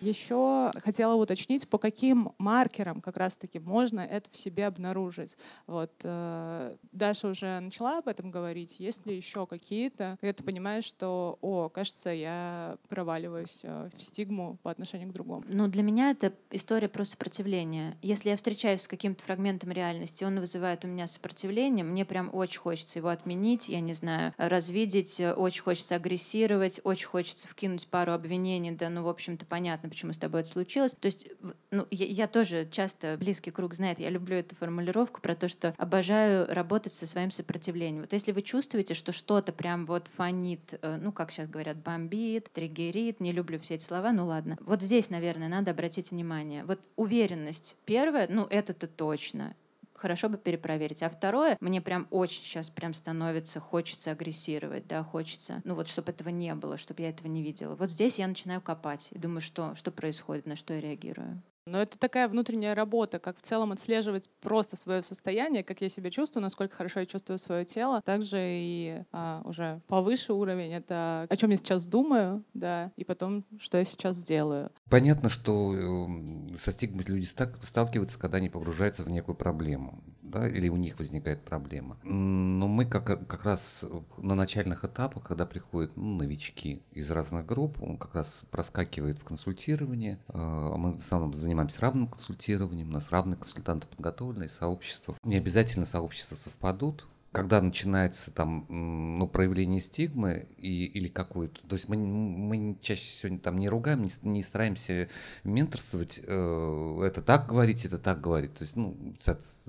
[0.07, 5.37] Еще хотела уточнить, по каким маркерам как раз-таки можно это в себе обнаружить.
[5.67, 8.79] Вот э, Даша уже начала об этом говорить.
[8.79, 14.59] Есть ли еще какие-то, когда ты понимаешь, что, о, кажется, я проваливаюсь э, в стигму
[14.63, 15.43] по отношению к другому?
[15.49, 17.97] Ну, для меня это история про сопротивление.
[18.01, 22.61] Если я встречаюсь с каким-то фрагментом реальности, он вызывает у меня сопротивление, мне прям очень
[22.61, 28.71] хочется его отменить, я не знаю, развидеть, очень хочется агрессировать, очень хочется вкинуть пару обвинений,
[28.71, 30.93] да, ну, в общем-то, понятно, почему с тобой это случилось.
[30.93, 31.27] То есть,
[31.71, 35.75] ну, я, я тоже часто, близкий круг знает, я люблю эту формулировку про то, что
[35.79, 38.03] обожаю работать со своим сопротивлением.
[38.03, 42.51] Вот если вы чувствуете, что что-то прям вот фонит, э, ну, как сейчас говорят, бомбит,
[42.53, 44.59] триггерит, не люблю все эти слова, ну ладно.
[44.61, 46.65] Вот здесь, наверное, надо обратить внимание.
[46.65, 49.57] Вот уверенность первое, ну, это-то точно
[49.99, 51.03] хорошо бы перепроверить.
[51.03, 56.11] А второе, мне прям очень сейчас прям становится, хочется агрессировать, да, хочется, ну вот, чтобы
[56.13, 57.75] этого не было, чтобы я этого не видела.
[57.75, 61.43] Вот здесь я начинаю копать и думаю, что, что происходит, на что я реагирую.
[61.67, 66.11] Но это такая внутренняя работа, как в целом отслеживать просто свое состояние, как я себя
[66.11, 68.01] чувствую, насколько хорошо я чувствую свое тело.
[68.03, 73.45] Также и а, уже повыше уровень— это о чем я сейчас думаю, да, и потом,
[73.59, 74.71] что я сейчас делаю.
[74.89, 80.69] Понятно, что э, со стигмой люди сталкиваются, когда они погружаются в некую проблему, да, или
[80.69, 81.97] у них возникает проблема.
[82.03, 83.85] Но мы как, как раз
[84.19, 89.25] на начальных этапах, когда приходят ну, новички из разных групп, он как раз проскакивает в
[89.25, 95.17] консультирование, а мы в основном занимаемся равным консультированием, у нас равные консультанты подготовленные, сообщества.
[95.23, 97.07] Не обязательно сообщества совпадут,
[97.37, 103.37] когда начинается там ну, проявление стигмы и, или какой-то, то есть мы, мы чаще всего
[103.37, 105.11] там не ругаем, не, не стараемся
[105.45, 108.97] менторствовать, э, это так говорить, это так говорить, то есть ну,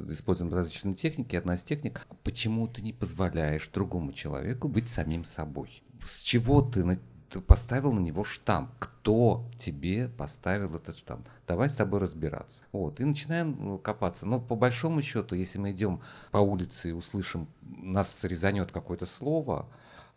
[0.09, 5.83] используем различные техники, одна из техник, почему ты не позволяешь другому человеку быть самим собой?
[6.01, 6.85] С чего ты
[7.29, 8.71] ты поставил на него штамп.
[8.79, 11.27] Кто тебе поставил этот штамп?
[11.47, 12.63] Давай с тобой разбираться.
[12.71, 14.25] Вот, и начинаем ну, копаться.
[14.25, 16.01] Но по большому счету, если мы идем
[16.31, 19.67] по улице и услышим, нас резанет какое-то слово,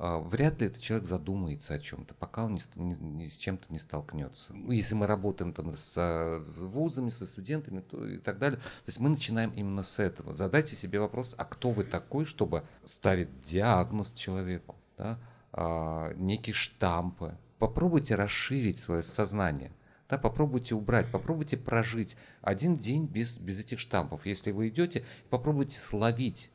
[0.03, 3.79] а, вряд ли этот человек задумается о чем-то, пока он ни, ни с чем-то не
[3.79, 4.55] столкнется.
[4.55, 8.87] Ну, если мы работаем там с а, вузами, со студентами то и так далее, то
[8.87, 10.33] есть мы начинаем именно с этого.
[10.33, 15.19] Задайте себе вопрос, а кто вы такой, чтобы ставить диагноз человеку, да?
[15.53, 17.37] А, некие штампы.
[17.59, 19.73] Попробуйте расширить свое сознание.
[20.09, 24.27] Да, попробуйте убрать, попробуйте прожить один день без, без этих штампов.
[24.27, 26.51] Если вы идете, попробуйте словить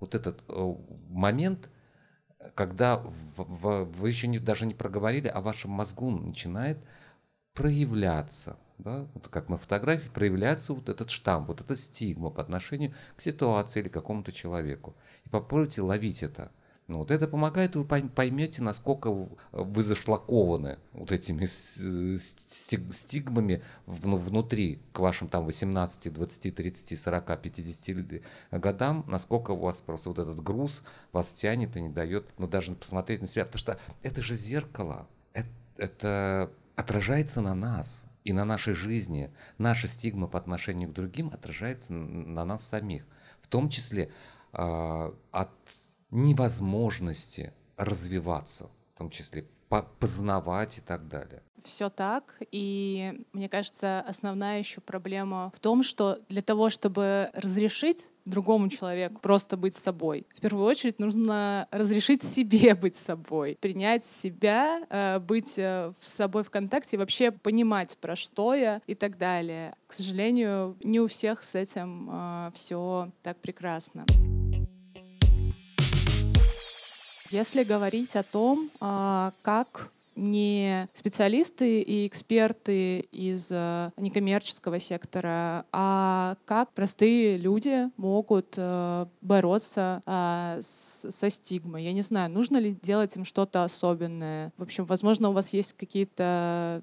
[0.00, 0.74] вот этот э,
[1.10, 1.68] момент,
[2.54, 6.78] когда в, в, вы еще не, даже не проговорили, а вашем мозгу начинает
[7.52, 12.94] проявляться да, вот как на фотографии проявляется вот этот штамп, вот эта стигма по отношению
[13.16, 14.96] к ситуации или какому-то человеку.
[15.24, 16.52] И попробуйте ловить это.
[16.86, 19.10] Ну, вот это помогает, вы поймете, насколько
[19.52, 21.46] вы зашлакованы вот этими
[22.16, 30.10] стигмами внутри к вашим там 18, 20, 30, 40, 50 годам, насколько у вас просто
[30.10, 30.82] вот этот груз
[31.12, 35.08] вас тянет и не дает, ну, даже посмотреть на себя, потому что это же зеркало,
[35.32, 39.32] это, это отражается на нас и на нашей жизни.
[39.56, 43.06] Наша стигма по отношению к другим отражается на нас самих,
[43.40, 44.10] в том числе
[44.52, 45.50] э, от
[46.14, 49.46] невозможности развиваться, в том числе
[49.98, 51.42] познавать и так далее.
[51.64, 52.36] Все так.
[52.52, 59.20] И мне кажется, основная еще проблема в том, что для того, чтобы разрешить другому человеку
[59.20, 65.58] просто быть собой, в первую очередь нужно разрешить себе быть собой, принять себя, э, быть
[65.58, 69.74] э, с собой в контакте вообще понимать, про что я и так далее.
[69.86, 74.04] К сожалению, не у всех с этим э, все так прекрасно.
[77.34, 86.36] Если говорить о том, а, как не специалисты и эксперты из а, некоммерческого сектора, а
[86.44, 90.00] как простые люди могут а, бороться
[90.60, 91.82] со стигмой.
[91.82, 94.52] Я не знаю, нужно ли делать им что-то особенное.
[94.56, 96.82] В общем, возможно, у вас есть какие-то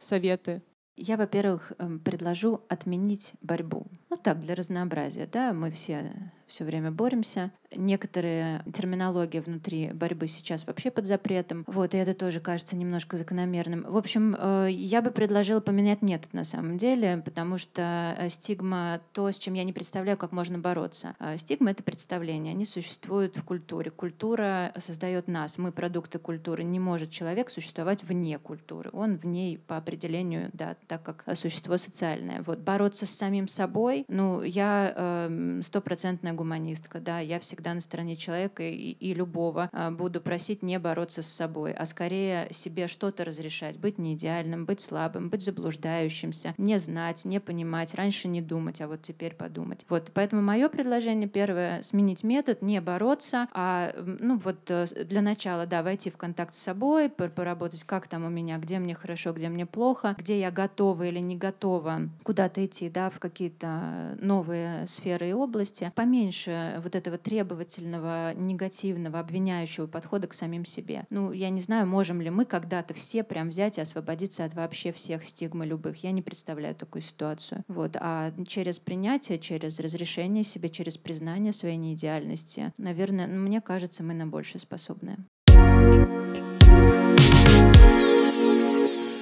[0.00, 0.62] советы
[0.96, 3.86] я, во-первых, эм, предложу отменить борьбу.
[4.10, 5.26] Ну так, для разнообразия.
[5.26, 6.12] Да, мы все
[6.52, 7.50] все время боремся.
[7.74, 11.64] Некоторые терминология внутри борьбы сейчас вообще под запретом.
[11.66, 13.86] Вот, и это тоже кажется немножко закономерным.
[13.88, 19.00] В общем, э, я бы предложила поменять метод на самом деле, потому что э, стигма—
[19.12, 21.14] то, с чем я не представляю, как можно бороться.
[21.18, 23.90] А стигма— это представление, они существуют в культуре.
[23.90, 26.64] Культура создает нас, мы продукты культуры.
[26.64, 28.90] Не может человек существовать вне культуры.
[28.92, 32.42] Он в ней по определению, да, так как существо социальное.
[32.42, 35.30] Вот, бороться с самим собой, ну, я
[35.62, 40.78] стопроцентная гуманистка, да, я всегда на стороне человека и, и любого а, буду просить не
[40.80, 46.54] бороться с собой, а скорее себе что-то разрешать, быть не идеальным, быть слабым, быть заблуждающимся,
[46.58, 49.86] не знать, не понимать, раньше не думать, а вот теперь подумать.
[49.88, 55.66] Вот, поэтому мое предложение первое— сменить метод, не бороться, а, ну вот э, для начала,
[55.66, 59.48] да, войти в контакт с собой, поработать, как там у меня, где мне хорошо, где
[59.48, 65.30] мне плохо, где я готова или не готова куда-то идти, да, в какие-то новые сферы
[65.30, 71.04] и области, поменьше меньше вот этого требовательного, негативного, обвиняющего подхода к самим себе.
[71.10, 74.92] Ну, я не знаю, можем ли мы когда-то все прям взять и освободиться от вообще
[74.92, 76.04] всех стигмы любых.
[76.04, 77.64] Я не представляю такую ситуацию.
[77.66, 77.96] Вот.
[77.96, 84.14] А через принятие, через разрешение себе, через признание своей неидеальности, наверное, ну, мне кажется, мы
[84.14, 85.16] на больше способны.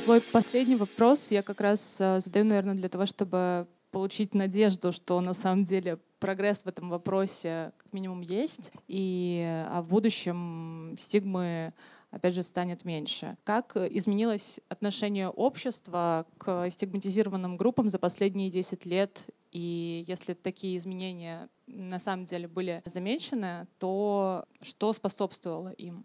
[0.04, 5.20] Свой последний вопрос я как раз э, задаю, наверное, для того, чтобы получить надежду, что
[5.20, 11.72] на самом деле прогресс в этом вопросе как минимум есть, и а в будущем стигмы
[12.10, 13.36] опять же, станет меньше.
[13.44, 19.26] Как изменилось отношение общества к стигматизированным группам за последние 10 лет?
[19.52, 26.04] И если такие изменения на самом деле были замечены, то что способствовало им?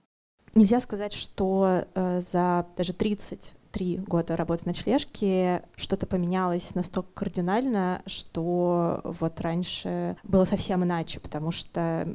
[0.56, 7.10] Нельзя сказать, что э, за даже 30 три года работы на ночлежке что-то поменялось настолько
[7.14, 12.08] кардинально, что вот раньше было совсем иначе, потому что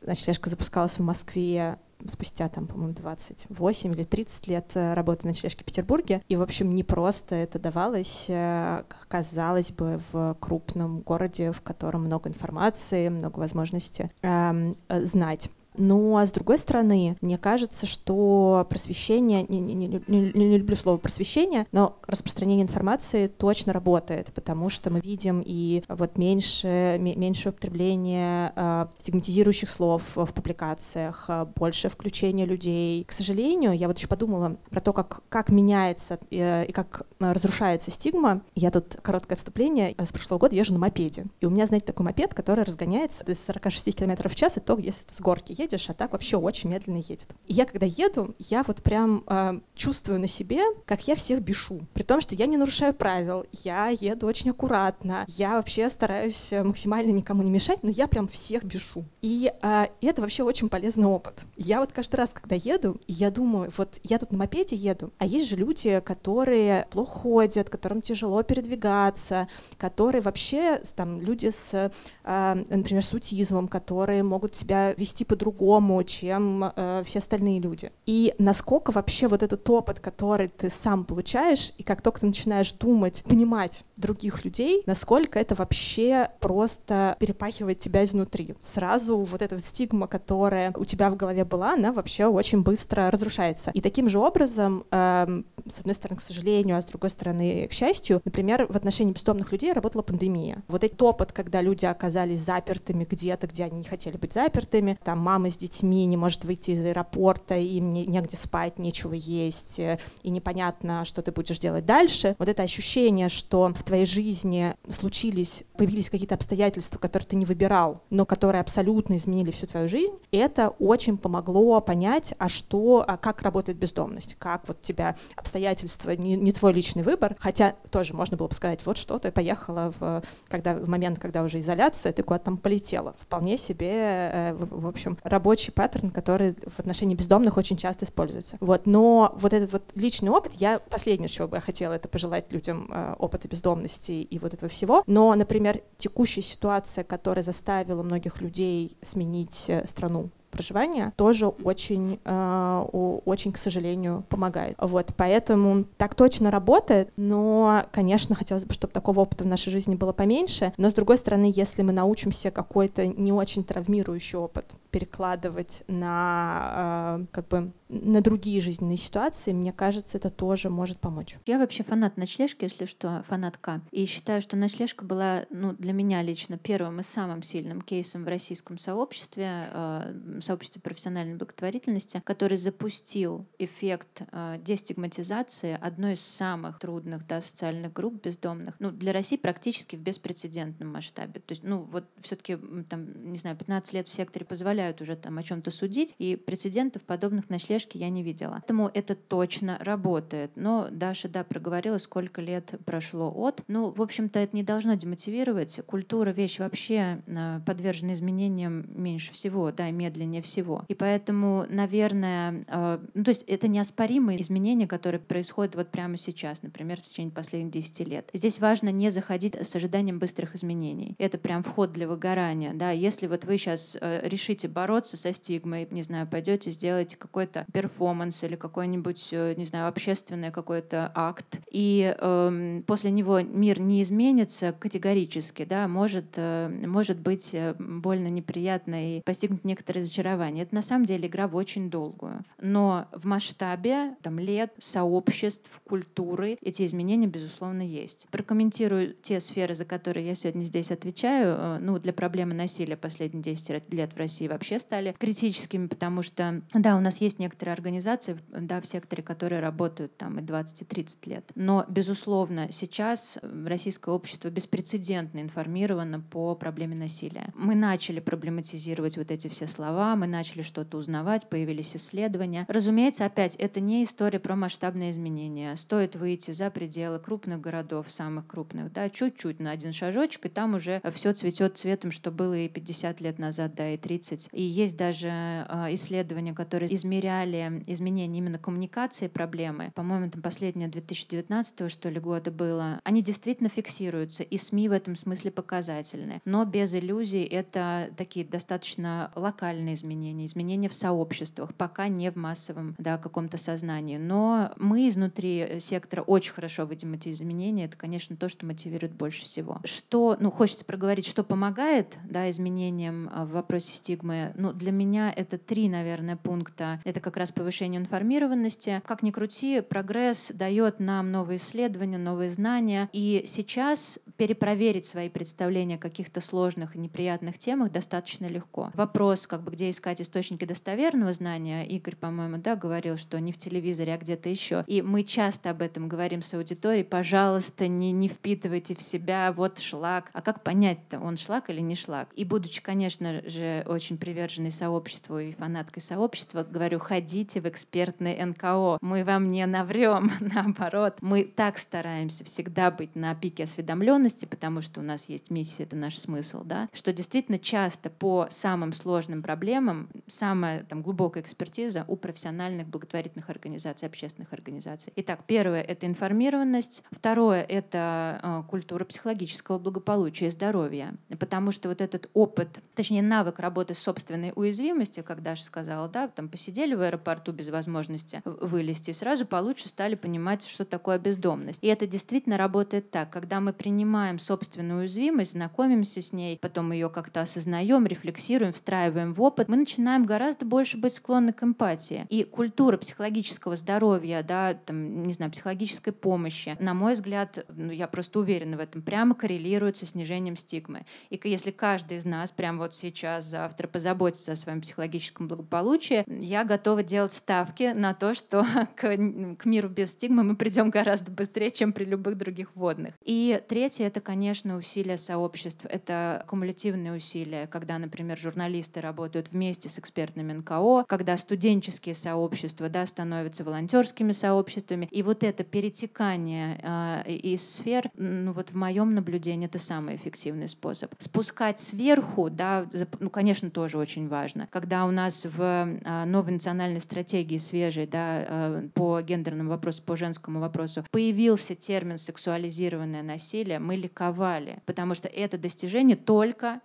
[0.00, 1.76] ночлежка запускалась в Москве
[2.06, 6.22] спустя, там, по-моему, 28 или 30 лет э, работы на ночлежке в Петербурге.
[6.28, 12.04] И, в общем, не просто это давалось, э, казалось бы, в крупном городе, в котором
[12.04, 15.50] много информации, много возможностей эм, знать.
[15.78, 21.66] Но, с другой стороны, мне кажется, что просвещение, не, не, не, не, люблю слово просвещение,
[21.72, 28.86] но распространение информации точно работает, потому что мы видим и вот меньше, меньше употребление э,
[29.00, 33.04] стигматизирующих слов в публикациях, э, больше включения людей.
[33.04, 37.90] К сожалению, я вот еще подумала про то, как, как меняется э, и как разрушается
[37.90, 38.42] стигма.
[38.54, 39.94] Я тут короткое отступление.
[39.98, 41.26] С прошлого года езжу на мопеде.
[41.40, 44.76] И у меня, знаете, такой мопед, который разгоняется до 46 км в час, и то,
[44.78, 47.28] если ты с горки едешь, а так вообще очень медленно едет.
[47.46, 51.80] И я, когда еду, я вот прям э, чувствую на себе, как я всех бешу.
[51.92, 57.10] При том, что я не нарушаю правил, я еду очень аккуратно, я вообще стараюсь максимально
[57.10, 59.04] никому не мешать, но я прям всех бешу.
[59.22, 61.44] И, э, это вообще очень полезный опыт.
[61.56, 65.26] Я вот каждый раз, когда еду, я думаю, вот я тут на мопеде еду, а
[65.26, 69.48] есть же люди, которые плохо ходят, которым тяжело передвигаться,
[69.78, 71.90] которые вообще, там, люди с,
[72.24, 77.90] э, например, с аутизмом, которые могут себя вести по-другому, по-другому, чем э, все остальные люди.
[78.06, 82.72] И насколько вообще вот этот опыт, который ты сам получаешь, и как только ты начинаешь
[82.72, 88.54] думать, понимать других людей, насколько это вообще просто перепахивает тебя изнутри.
[88.60, 93.70] Сразу вот эта стигма, которая у тебя в голове была, она вообще очень быстро разрушается.
[93.72, 97.72] И таким же образом, э, с одной стороны, к сожалению, а с другой стороны, к
[97.72, 100.62] счастью, например, в отношении бездомных людей работала пандемия.
[100.68, 105.18] Вот этот опыт, когда люди оказались запертыми где-то, где они не хотели быть запертыми, там
[105.18, 109.98] мама с детьми не может выйти из аэропорта, им не, негде спать, нечего есть, э,
[110.22, 112.36] и непонятно, что ты будешь делать дальше.
[112.38, 118.02] Вот это ощущение, что в твоей жизни случились, появились какие-то обстоятельства, которые ты не выбирал,
[118.10, 123.42] но которые абсолютно изменили всю твою жизнь, это очень помогло понять, а что, а как
[123.42, 128.48] работает бездомность, как вот тебя обстоятельства, не, не твой личный выбор, хотя тоже можно было
[128.48, 132.46] бы сказать, вот что ты поехала в, когда, в момент, когда уже изоляция, ты куда-то
[132.46, 133.14] там полетела.
[133.18, 138.56] Вполне себе, э, в, общем, рабочий паттерн, который в отношении бездомных очень часто используется.
[138.60, 142.52] Вот, но вот этот вот личный опыт, я последнее, чего бы я хотела, это пожелать
[142.52, 145.02] людям э, опыта бездомности и вот этого всего.
[145.06, 153.20] Но, например, текущая ситуация, которая заставила многих людей сменить э, страну, проживания тоже очень, э,
[153.24, 154.74] очень, к сожалению, помогает.
[154.78, 159.96] Вот, поэтому так точно работает, но, конечно, хотелось бы, чтобы такого опыта в нашей жизни
[159.96, 165.84] было поменьше, но, с другой стороны, если мы научимся какой-то не очень травмирующий опыт перекладывать
[165.88, 171.36] на, э, как бы, на другие жизненные ситуации, мне кажется, это тоже может помочь.
[171.46, 173.80] Я вообще фанат ночлежки, если что, фанатка.
[173.92, 178.28] И считаю, что ночлежка была ну, для меня лично первым и самым сильным кейсом в
[178.28, 187.26] российском сообществе, э, сообществе профессиональной благотворительности, который запустил эффект э, дестигматизации одной из самых трудных
[187.26, 188.74] да, социальных групп бездомных.
[188.78, 191.40] Ну, для России практически в беспрецедентном масштабе.
[191.40, 192.56] То есть, ну, вот все-таки,
[192.88, 194.44] там, не знаю, 15 лет в секторе
[194.76, 198.58] позволяют уже там о чем-то судить, и прецедентов подобных ночлежки я не видела.
[198.60, 200.50] Поэтому это точно работает.
[200.54, 203.62] Но Даша, да, проговорила, сколько лет прошло от.
[203.68, 205.80] Ну, в общем-то, это не должно демотивировать.
[205.86, 210.84] Культура— вещь вообще э, подвержена изменениям меньше всего, да, и медленнее всего.
[210.88, 216.62] И поэтому, наверное, э, ну, то есть это неоспоримые изменения, которые происходят вот прямо сейчас,
[216.62, 218.28] например, в течение последних 10 лет.
[218.34, 221.14] Здесь важно не заходить с ожиданием быстрых изменений.
[221.18, 222.90] Это прям вход для выгорания, да.
[222.90, 224.26] Если вот вы сейчас э,
[224.66, 229.88] решите бороться со стигмой, не знаю, пойдете сделаете какой-то перформанс или какой-нибудь, э, не знаю,
[229.88, 237.18] общественный какой-то акт, и э, после него мир не изменится категорически, да, может, э, может
[237.18, 240.64] быть э, больно неприятно и постигнуть некоторые разочарование.
[240.64, 242.42] Это на самом деле игра в очень долгую.
[242.60, 248.26] Но в масштабе там, лет, сообществ, культуры эти изменения, безусловно, есть.
[248.30, 251.56] Прокомментирую те сферы, за которые я сегодня здесь отвечаю.
[251.58, 256.62] Э, ну, для проблемы насилия последние 10 лет в России вообще стали критическими, потому что,
[256.72, 260.84] да, у нас есть некоторые организации да, в секторе, которые работают там и 20, и
[260.86, 261.50] 30 лет.
[261.54, 267.52] Но, безусловно, сейчас российское общество беспрецедентно информировано по проблеме насилия.
[267.54, 272.64] Мы начали проблематизировать вот эти все слова, мы начали что-то узнавать, появились исследования.
[272.68, 275.76] Разумеется, опять, это не история про масштабные изменения.
[275.76, 280.74] Стоит выйти за пределы крупных городов, самых крупных, да, чуть-чуть на один шажочек, и там
[280.74, 284.45] уже все цветет цветом, что было и 50 лет назад, да, и 30.
[284.52, 290.88] И есть даже а, исследования, которые измеряли измеряли изменения именно коммуникации проблемы, по-моему, там последнее
[290.88, 296.40] 2019 что ли года было, они действительно фиксируются, и СМИ в этом смысле показательны.
[296.44, 302.94] Но без иллюзий это такие достаточно локальные изменения, изменения в сообществах, пока не в массовом
[302.98, 304.18] да, каком-то сознании.
[304.18, 307.86] Но мы изнутри сектора очень хорошо видим эти изменения.
[307.86, 309.80] Это, конечно, то, что мотивирует больше всего.
[309.84, 314.35] Что, ну, хочется проговорить, что помогает да, изменениям а, в вопросе стигмы.
[314.56, 317.00] Ну, для меня это три, наверное, пункта.
[317.04, 319.02] Это как раз повышению информированности.
[319.04, 323.08] Как ни крути, прогресс дает нам новые исследования, новые знания.
[323.12, 328.90] И сейчас перепроверить свои представления о каких-то сложных и неприятных темах достаточно легко.
[328.94, 333.58] Вопрос, как бы, где искать источники достоверного знания, Игорь, по-моему, да, говорил, что не в
[333.58, 334.84] телевизоре, а где-то еще.
[334.86, 337.04] И мы часто об этом говорим с аудиторией.
[337.04, 340.30] Пожалуйста, не, не впитывайте в себя вот шлак.
[340.32, 342.28] А как понять-то, он шлак или не шлак?
[342.34, 348.98] И будучи, конечно же, очень приверженной сообществу и фанаткой сообщества, говорю, ходите в экспертный НКО.
[349.00, 351.18] Мы вам не наврем, наоборот.
[351.20, 355.94] Мы так стараемся всегда быть на пике осведомленности, потому что у нас есть миссия, это
[355.94, 362.16] наш смысл, да, что действительно часто по самым сложным проблемам самая там, глубокая экспертиза у
[362.16, 365.12] профессиональных благотворительных организаций, общественных организаций.
[365.14, 367.04] Итак, первое— это информированность.
[367.12, 371.14] Второе— это э, культура психологического благополучия и здоровья.
[371.38, 376.08] Потому что вот этот опыт, точнее навык работы с собственным собственной уязвимости, как Даша сказала,
[376.08, 381.18] да, там посидели в аэропорту без возможности вылезти, и сразу получше стали понимать, что такое
[381.18, 381.80] бездомность.
[381.82, 387.10] И это действительно работает так, когда мы принимаем собственную уязвимость, знакомимся с ней, потом ее
[387.10, 392.26] как-то осознаем, рефлексируем, встраиваем в опыт, мы начинаем гораздо больше быть склонны к эмпатии.
[392.30, 398.08] И культура психологического здоровья, да, там, не знаю, психологической помощи, на мой взгляд, ну, я
[398.08, 401.04] просто уверена в этом, прямо коррелирует со снижением стигмы.
[401.28, 406.62] И если каждый из нас прямо вот сейчас, завтра позаботится о своем психологическом благополучии, я
[406.62, 411.72] готова делать ставки на то, что к, к миру без стигмы мы придем гораздо быстрее,
[411.72, 413.14] чем при любых других водных.
[413.24, 415.84] И третье— это, конечно, усилия сообществ.
[415.88, 423.06] Это кумулятивные усилия, когда, например, журналисты работают вместе с экспертными НКО, когда студенческие сообщества да,
[423.06, 425.08] становятся волонтерскими сообществами.
[425.10, 426.78] И вот это перетекание
[427.26, 431.12] э, из сфер, ну вот в моем наблюдении, это самый эффективный способ.
[431.18, 432.86] Спускать сверху, да,
[433.18, 434.68] ну, конечно, тоже очень важно.
[434.70, 440.16] Когда у нас в э, новой национальной стратегии свежей да, э, по гендерному вопросу, по
[440.16, 446.80] женскому вопросу появился термин «сексуализированное насилие», мы ликовали, потому что это достижение только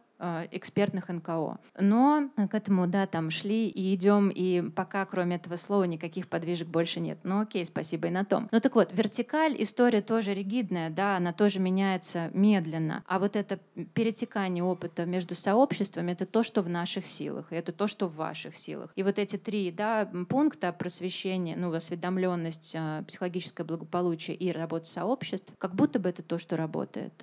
[0.51, 1.59] экспертных НКО.
[1.80, 6.67] Но к этому, да, там шли и идем, и пока кроме этого слова никаких подвижек
[6.67, 7.19] больше нет.
[7.24, 8.47] Ну окей, спасибо и на том.
[8.51, 13.03] Ну так вот, вертикаль, история тоже ригидная, да, она тоже меняется медленно.
[13.07, 13.59] А вот это
[13.93, 18.15] перетекание опыта между сообществами, это то, что в наших силах, и это то, что в
[18.15, 18.91] ваших силах.
[18.95, 25.51] И вот эти три, да, пункта просвещения, ну, осведомленность, э, психологическое благополучие и работа сообществ,
[25.57, 27.13] как будто бы это то, что работает.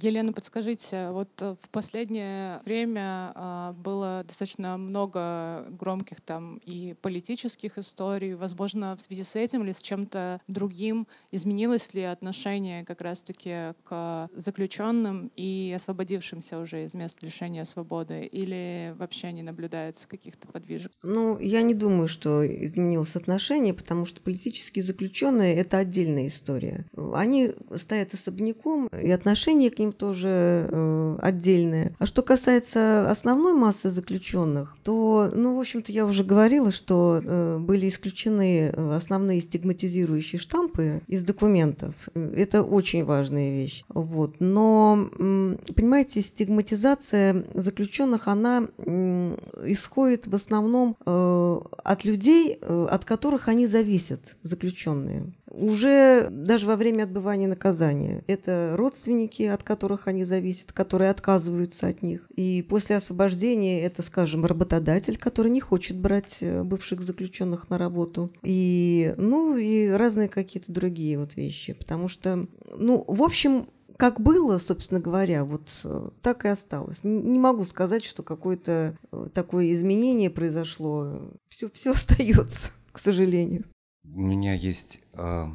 [0.00, 7.76] Елена, подскажите, вот э, в последнее время а, было достаточно много громких там и политических
[7.76, 8.34] историй.
[8.34, 14.30] Возможно, в связи с этим или с чем-то другим изменилось ли отношение как раз-таки к
[14.34, 18.22] заключенным и освободившимся уже из мест лишения свободы?
[18.22, 20.92] Или вообще не наблюдается каких-то подвижек?
[21.02, 26.86] Ну, я не думаю, что изменилось отношение, потому что политические заключенные— это отдельная история.
[27.12, 31.94] Они стоят особняком, и отношение к ним тоже э, отдельное.
[31.98, 37.58] А что касается основной массы заключенных, то, ну, в общем-то, я уже говорила, что э,
[37.58, 41.94] были исключены э, основные стигматизирующие штампы из документов.
[42.14, 43.84] Это очень важная вещь.
[43.88, 44.36] Вот.
[44.40, 45.08] Но,
[45.76, 48.66] понимаете, стигматизация заключенных, она
[49.64, 56.76] исходит в основном э, от людей, э, от которых они зависят, заключенные уже даже во
[56.76, 58.24] время отбывания наказания.
[58.26, 62.26] Это родственники, от которых они зависят, которые отказываются от них.
[62.34, 68.30] И после освобождения это, скажем, работодатель, который не хочет брать э, бывших заключенных на работу.
[68.42, 71.74] И, ну, и разные какие-то другие вот вещи.
[71.74, 77.00] Потому что, ну, в общем, как было, собственно говоря, вот э, так и осталось.
[77.02, 81.32] Не могу сказать, что какое-то э, такое изменение произошло.
[81.48, 83.64] Все, все остается, к сожалению.
[84.04, 85.46] У меня есть э,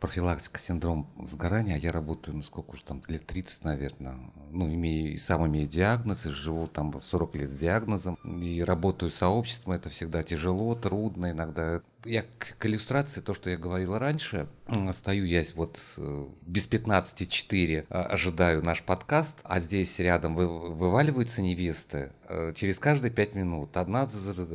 [0.00, 4.16] профилактика синдром сгорания, а я работаю, ну сколько уж там, лет 30, наверное.
[4.50, 9.10] Ну, имею, и сам имею диагноз, и живу там 40 лет с диагнозом, и работаю
[9.10, 14.48] сообществом, это всегда тяжело, трудно, иногда я к, к иллюстрации, то, что я говорил раньше,
[14.92, 21.42] стою я вот э, без 15-4 а, ожидаю наш подкаст, а здесь рядом вы, вываливаются
[21.42, 22.10] невесты э,
[22.54, 23.76] через каждые 5 минут.
[23.76, 24.06] Одна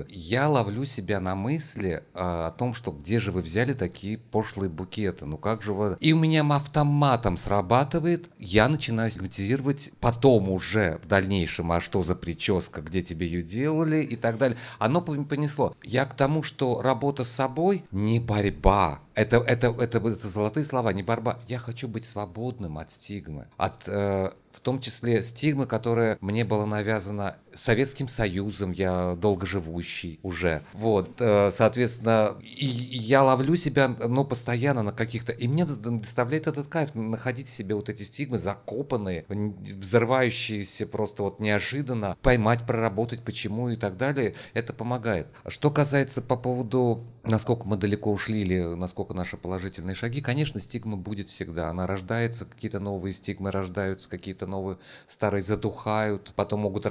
[0.07, 4.69] Я ловлю себя на мысли а, о том, что где же вы взяли такие пошлые
[4.69, 5.97] букеты, ну как же вы...
[5.99, 12.15] И у меня автоматом срабатывает, я начинаю сигматизировать потом уже в дальнейшем, а что за
[12.15, 14.57] прическа, где тебе ее делали и так далее.
[14.80, 15.76] Оно понесло.
[15.84, 18.99] Я к тому, что работа с собой не борьба.
[19.15, 21.39] Это, это, это, это золотые слова, не борьба.
[21.47, 26.65] Я хочу быть свободным от стигмы, от э, в том числе стигмы, которая мне была
[26.65, 30.63] навязана Советским Союзом, я долгоживущий уже.
[30.73, 35.31] Вот, э, соответственно, и, я ловлю себя, ну, постоянно на каких-то...
[35.31, 41.39] И мне доставляет этот кайф, находить в себе вот эти стигмы, закопанные, взрывающиеся просто вот
[41.39, 44.35] неожиданно, поймать, проработать, почему и так далее.
[44.53, 45.27] Это помогает.
[45.47, 50.97] Что касается по поводу, насколько мы далеко ушли или насколько наши положительные шаги, конечно, стигма
[50.97, 51.69] будет всегда.
[51.69, 54.77] Она рождается, какие-то новые стигмы рождаются, какие-то новые,
[55.07, 56.85] старые затухают, потом могут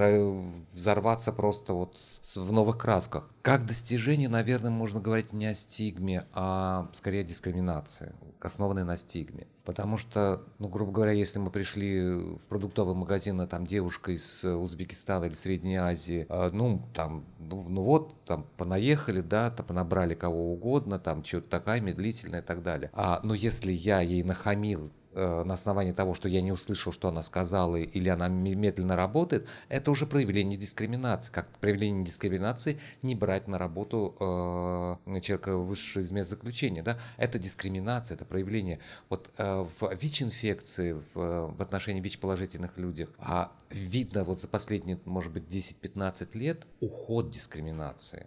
[0.73, 1.99] взорваться просто вот
[2.35, 3.29] в новых красках.
[3.43, 9.47] Как достижение, наверное, можно говорить не о стигме, а скорее о дискриминации, основанной на стигме.
[9.65, 14.43] Потому что, ну, грубо говоря, если мы пришли в продуктовый магазин, а там девушка из
[14.45, 20.15] Узбекистана или Средней Азии, а, ну, там, ну, ну вот, там, понаехали, да, там, понабрали
[20.15, 22.91] кого угодно, там, что-то такая медлительная и так далее.
[22.93, 27.23] А, но если я ей нахамил на основании того, что я не услышал, что она
[27.23, 31.31] сказала, или она медленно работает, это уже проявление дискриминации.
[31.31, 36.83] Как проявление дискриминации не брать на работу э, человека высшего из мест заключения.
[36.83, 36.99] Да?
[37.17, 38.81] Это дискриминация, это проявление.
[39.09, 45.33] Вот э, в ВИЧ-инфекции, в, в отношении ВИЧ-положительных людей, а видно вот за последние, может
[45.33, 48.27] быть, 10-15 лет уход дискриминации.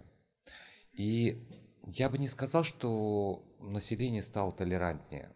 [0.94, 1.46] И
[1.84, 5.30] я бы не сказал, что население стало толерантнее.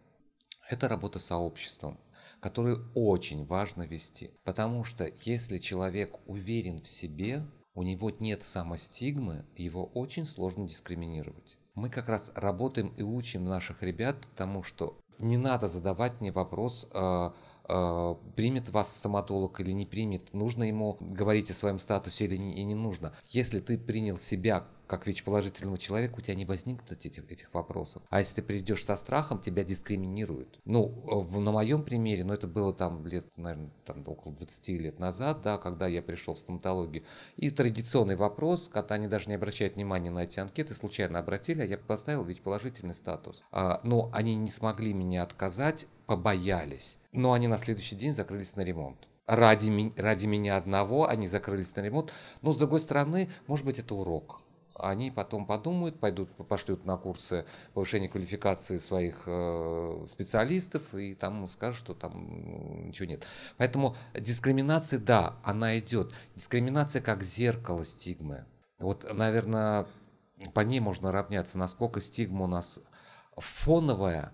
[0.70, 1.98] Это работа сообществом,
[2.38, 4.30] которую очень важно вести.
[4.44, 7.44] Потому что если человек уверен в себе,
[7.74, 11.58] у него нет самостигмы, его очень сложно дискриминировать.
[11.74, 16.88] Мы как раз работаем и учим наших ребят тому, что не надо задавать мне вопрос,
[16.92, 17.30] э,
[17.68, 22.54] э, примет вас стоматолог или не примет, нужно ему говорить о своем статусе или не,
[22.54, 23.12] и не нужно.
[23.26, 28.02] Если ты принял себя как ВИЧ-положительного человека, у тебя не возникнет этих, этих вопросов.
[28.10, 30.58] А если ты придешь со страхом, тебя дискриминируют.
[30.64, 34.98] Ну, в, на моем примере, ну, это было там лет, наверное, там, около 20 лет
[34.98, 37.04] назад, да, когда я пришел в стоматологию.
[37.36, 41.66] И традиционный вопрос, когда они даже не обращают внимания на эти анкеты, случайно обратили, а
[41.66, 43.44] я поставил ВИЧ-положительный статус.
[43.52, 46.98] А, но они не смогли мне отказать, побоялись.
[47.12, 51.80] Но они на следующий день закрылись на ремонт ради, ради меня одного они закрылись на
[51.80, 52.12] ремонт.
[52.42, 54.42] Но с другой стороны, может быть, это урок
[54.82, 61.80] они потом подумают, пойдут, пошлют на курсы повышения квалификации своих э, специалистов и там скажут,
[61.80, 63.24] что там ничего нет.
[63.56, 66.12] Поэтому дискриминация, да, она идет.
[66.36, 68.44] Дискриминация как зеркало стигмы.
[68.78, 69.86] Вот, наверное,
[70.54, 72.80] по ней можно равняться, насколько стигма у нас
[73.36, 74.32] фоновая,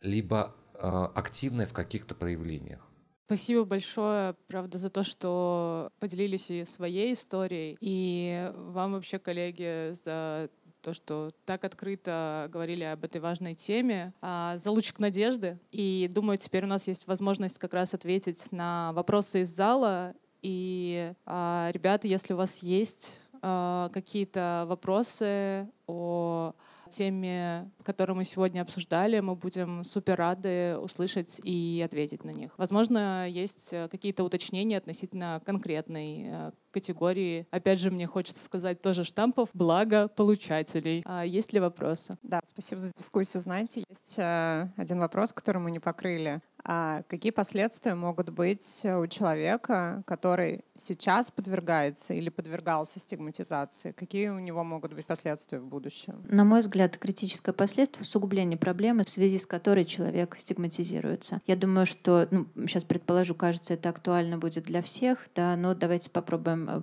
[0.00, 2.87] либо э, активная в каких-то проявлениях.
[3.28, 7.76] Спасибо большое, правда, за то, что поделились и своей историей.
[7.78, 10.48] И вам вообще, коллеги, за
[10.80, 15.58] то, что так открыто говорили об этой важной теме, а, за лучик надежды.
[15.72, 20.14] И думаю, теперь у нас есть возможность как раз ответить на вопросы из зала.
[20.40, 26.54] И, а, ребята, если у вас есть а, какие-то вопросы о
[26.88, 29.20] теме, которую мы сегодня обсуждали.
[29.20, 32.52] Мы будем супер рады услышать и ответить на них.
[32.58, 37.46] Возможно, есть э, какие-то уточнения относительно конкретной э, категории.
[37.50, 41.02] Опять же, мне хочется сказать тоже штампов, благо получателей.
[41.04, 42.16] А есть ли вопросы?
[42.22, 43.40] Да, спасибо за дискуссию.
[43.40, 46.40] Знаете, есть э, один вопрос, который мы не покрыли.
[46.64, 53.92] А какие последствия могут быть у человека, который сейчас подвергается или подвергался стигматизации?
[53.92, 56.22] Какие у него могут быть последствия в будущем?
[56.28, 61.40] На мой взгляд, критическое последствие— усугубление проблемы, в связи с которой человек стигматизируется.
[61.46, 66.10] Я думаю, что, ну, сейчас предположу, кажется, это актуально будет для всех, да, но давайте
[66.10, 66.80] попробуем э,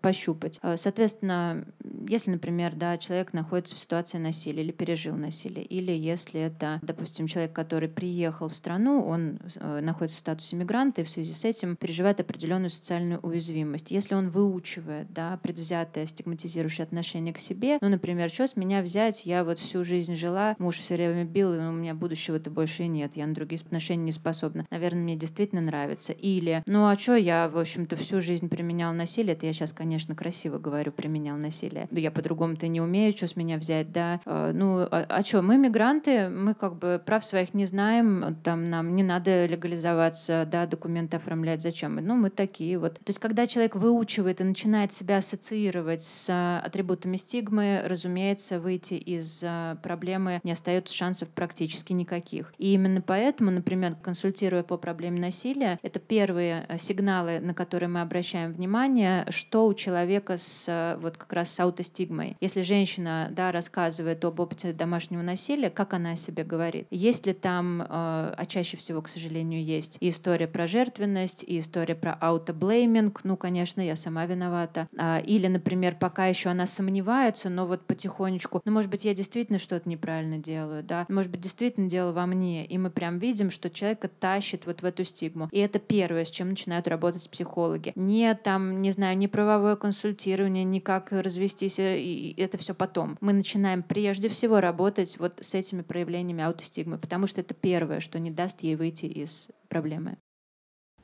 [0.00, 0.58] пощупать.
[0.62, 1.66] Э, соответственно,
[2.08, 7.26] если, например, да, человек находится в ситуации насилия или пережил насилие, или если это, допустим,
[7.26, 11.44] человек, который приехал в страну, он Э, находится в статусе мигранта и в связи с
[11.44, 13.90] этим переживает определенную социальную уязвимость.
[13.90, 19.26] Если он выучивает да, предвзятое стигматизирующее отношение к себе, ну, например, что с меня взять,
[19.26, 22.88] я вот всю жизнь жила, муж все время бил, и у меня будущего-то больше и
[22.88, 24.66] нет, я на другие отношения не способна.
[24.70, 26.12] Наверное, мне действительно нравится.
[26.12, 30.14] Или, ну а что, я, в общем-то, всю жизнь применял насилие, это я сейчас, конечно,
[30.14, 31.88] красиво говорю, применял насилие.
[31.90, 34.20] Да я по-другому-то не умею, что с меня взять, да.
[34.24, 38.70] Э, ну, а, а что, мы мигранты, мы как бы прав своих не знаем, там
[38.70, 41.96] нам не надо легализоваться, да, документы оформлять, зачем?
[41.96, 42.94] Ну, мы такие вот.
[42.94, 48.94] То есть, когда человек выучивает и начинает себя ассоциировать с а, атрибутами стигмы, разумеется, выйти
[48.94, 52.52] из а, проблемы не остается шансов практически никаких.
[52.58, 58.00] И именно поэтому, например, консультируя по проблеме насилия, это первые а, сигналы, на которые мы
[58.00, 62.36] обращаем внимание, что у человека с вот как раз с аутостигмой.
[62.40, 66.86] Если женщина, да, рассказывает об опыте домашнего насилия, как она о себе говорит?
[66.90, 69.98] Есть ли там, а чаще всего, к сожалению, есть.
[70.00, 73.20] И история про жертвенность, и история про аутоблейминг.
[73.24, 74.88] Ну, конечно, я сама виновата.
[74.96, 79.58] А, или, например, пока еще она сомневается, но вот потихонечку, ну, может быть, я действительно
[79.58, 82.66] что-то неправильно делаю, да, может быть, действительно дело во мне.
[82.66, 85.48] И мы прям видим, что человека тащит вот в эту стигму.
[85.52, 87.92] И это первое, с чем начинают работать психологи.
[87.94, 93.16] Не там, не знаю, не правовое консультирование, не как развестись, э, и это все потом.
[93.20, 98.18] Мы начинаем прежде всего работать вот с этими проявлениями аутостигмы, потому что это первое, что
[98.18, 100.18] не даст ей выйти из проблемы.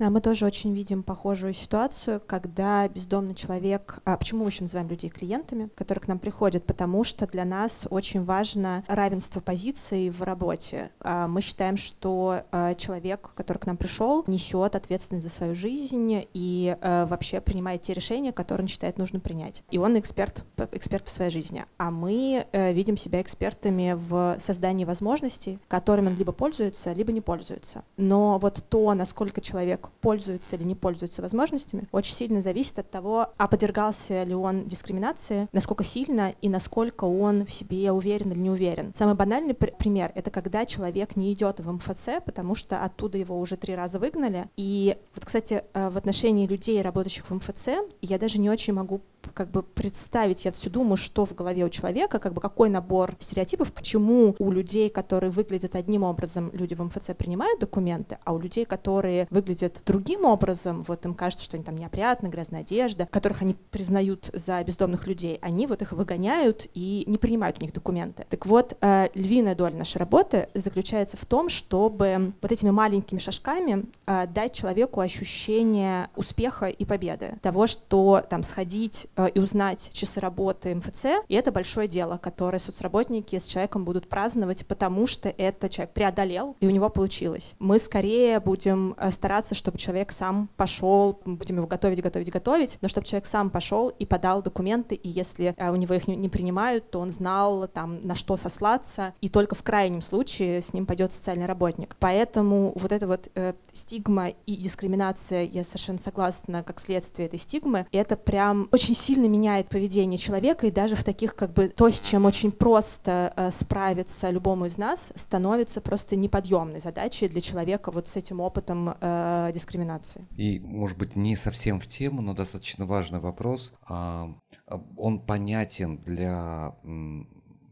[0.00, 4.00] Да, мы тоже очень видим похожую ситуацию, когда бездомный человек...
[4.04, 6.64] А почему мы еще называем людей клиентами, которые к нам приходят?
[6.64, 10.90] Потому что для нас очень важно равенство позиций в работе.
[10.98, 16.26] А мы считаем, что а, человек, который к нам пришел, несет ответственность за свою жизнь
[16.34, 19.62] и а, вообще принимает те решения, которые он считает нужно принять.
[19.70, 21.66] И он эксперт, эксперт по своей жизни.
[21.78, 27.20] А мы э, видим себя экспертами в создании возможностей, которыми он либо пользуется, либо не
[27.20, 27.84] пользуется.
[27.96, 33.28] Но вот то, насколько человек пользуется или не пользуется возможностями, очень сильно зависит от того,
[33.36, 38.50] а подвергался ли он дискриминации, насколько сильно и насколько он в себе уверен или не
[38.50, 38.92] уверен.
[38.96, 43.38] Самый банальный пр- пример— это когда человек не идет в МФЦ, потому что оттуда его
[43.38, 44.48] уже три раза выгнали.
[44.56, 47.68] И вот, кстати, э, в отношении людей, работающих в МФЦ,
[48.00, 49.00] я даже не очень могу
[49.32, 53.14] как бы представить, я все думаю, что в голове у человека, как бы какой набор
[53.20, 58.38] стереотипов, почему у людей, которые выглядят одним образом, люди в МФЦ принимают документы, а у
[58.38, 63.42] людей, которые выглядят другим образом, вот им кажется, что они там неопрятны, грязная одежда, которых
[63.42, 68.26] они признают за бездомных людей, они вот их выгоняют и не принимают у них документы.
[68.28, 73.86] Так вот, э, львиная доля нашей работы заключается в том, чтобы вот этими маленькими шажками
[74.06, 80.74] э, дать человеку ощущение успеха и победы, того, что там сходить и узнать часы работы
[80.74, 85.94] МФЦ, и это большое дело, которое соцработники с человеком будут праздновать, потому что это человек
[85.94, 87.54] преодолел, и у него получилось.
[87.58, 92.88] Мы скорее будем э, стараться, чтобы человек сам пошел, будем его готовить, готовить, готовить, но
[92.88, 96.90] чтобы человек сам пошел и подал документы, и если э, у него их не принимают,
[96.90, 101.12] то он знал, там, на что сослаться, и только в крайнем случае с ним пойдет
[101.12, 101.96] социальный работник.
[101.98, 107.86] Поэтому вот эта вот э, стигма и дискриминация, я совершенно согласна, как следствие этой стигмы,
[107.92, 112.00] это прям очень сильно меняет поведение человека, и даже в таких, как бы, то, с
[112.00, 118.08] чем очень просто э, справиться любому из нас, становится просто неподъемной задачей для человека вот
[118.08, 120.26] с этим опытом э, дискриминации.
[120.36, 123.74] И, может быть, не совсем в тему, но достаточно важный вопрос.
[123.86, 124.28] А,
[124.66, 126.74] а он понятен для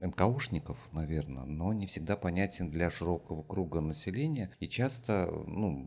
[0.03, 4.51] НКОшников, наверное, но не всегда понятен для широкого круга населения.
[4.61, 5.87] И часто, ну,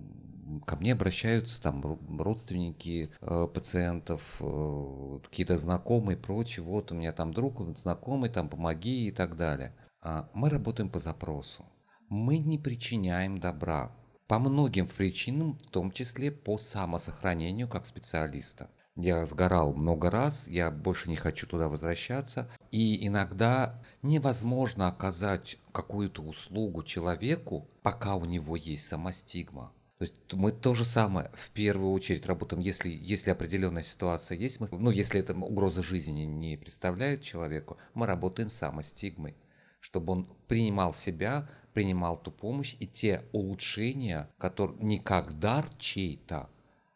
[0.65, 6.63] ко мне обращаются там родственники э, пациентов, э, какие-то знакомые, прочее.
[6.65, 9.75] Вот у меня там друг, знакомый, там помоги и так далее.
[10.01, 11.65] А мы работаем по запросу.
[12.09, 13.91] Мы не причиняем добра
[14.27, 18.69] по многим причинам, в том числе по самосохранению как специалиста.
[18.97, 22.49] Я сгорал много раз, я больше не хочу туда возвращаться.
[22.71, 29.73] И иногда невозможно оказать какую-то услугу человеку, пока у него есть самостигма.
[29.97, 34.59] То есть мы то же самое в первую очередь работаем, если, если определенная ситуация есть,
[34.59, 39.35] мы, ну, если это угроза жизни не представляет человеку, мы работаем самостигмой,
[39.79, 46.49] чтобы он принимал себя, принимал ту помощь и те улучшения, которые не как дар чей-то,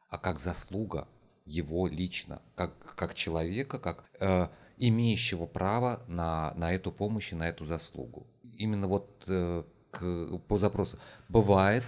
[0.10, 1.08] а как заслуга
[1.46, 4.48] его лично, как, как человека, как э,
[4.78, 8.28] имеющего право на, на эту помощь и на эту заслугу.
[8.58, 11.00] Именно вот э, к, по запросу.
[11.28, 11.84] Бывает,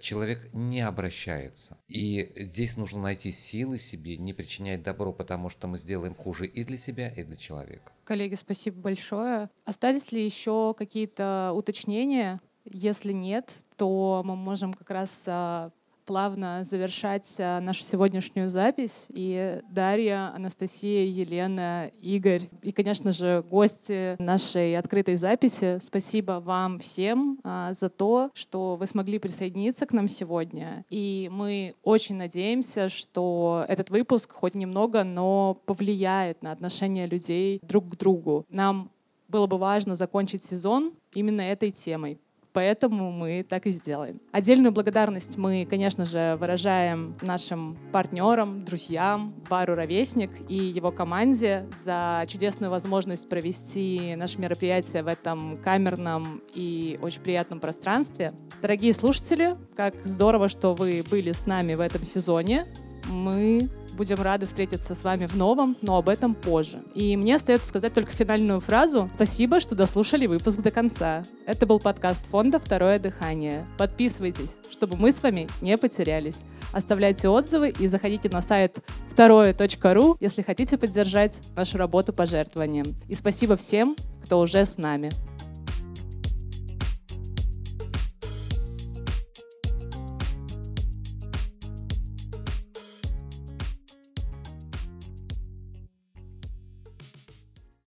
[0.00, 1.78] человек не обращается.
[1.88, 6.64] И здесь нужно найти силы себе, не причинять добро, потому что мы сделаем хуже и
[6.64, 7.92] для себя, и для человека.
[8.04, 9.50] Коллеги, спасибо большое.
[9.64, 12.40] Остались ли еще какие-то уточнения?
[12.64, 15.70] Если нет, то мы можем как раз а,
[16.06, 19.06] плавно завершать а, нашу сегодняшнюю запись.
[19.10, 25.78] И Дарья, Анастасия, Елена, Игорь и, конечно же, гости нашей открытой записи.
[25.82, 30.84] Спасибо вам всем а, за то, что вы смогли присоединиться к нам сегодня.
[30.88, 37.90] И мы очень надеемся, что этот выпуск хоть немного, но повлияет на отношения людей друг
[37.90, 38.46] к другу.
[38.48, 38.90] Нам
[39.28, 42.20] было бы важно закончить сезон именно этой темой
[42.56, 44.18] поэтому мы так и сделаем.
[44.32, 52.24] Отдельную благодарность мы, конечно же, выражаем нашим партнерам, друзьям, бару «Ровесник» и его команде за
[52.26, 58.32] чудесную возможность провести наше мероприятие в этом камерном и очень приятном пространстве.
[58.62, 62.64] Дорогие слушатели, как здорово, что вы были с нами в этом сезоне.
[63.10, 66.82] Мы Будем рады встретиться с вами в новом, но об этом позже.
[66.94, 69.08] И мне остается сказать только финальную фразу.
[69.14, 71.24] Спасибо, что дослушали выпуск до конца.
[71.46, 73.66] Это был подкаст фонда «Второе дыхание».
[73.78, 76.36] Подписывайтесь, чтобы мы с вами не потерялись.
[76.72, 78.78] Оставляйте отзывы и заходите на сайт
[79.08, 82.94] второе.ру, если хотите поддержать нашу работу пожертвованием.
[83.08, 85.10] И спасибо всем, кто уже с нами.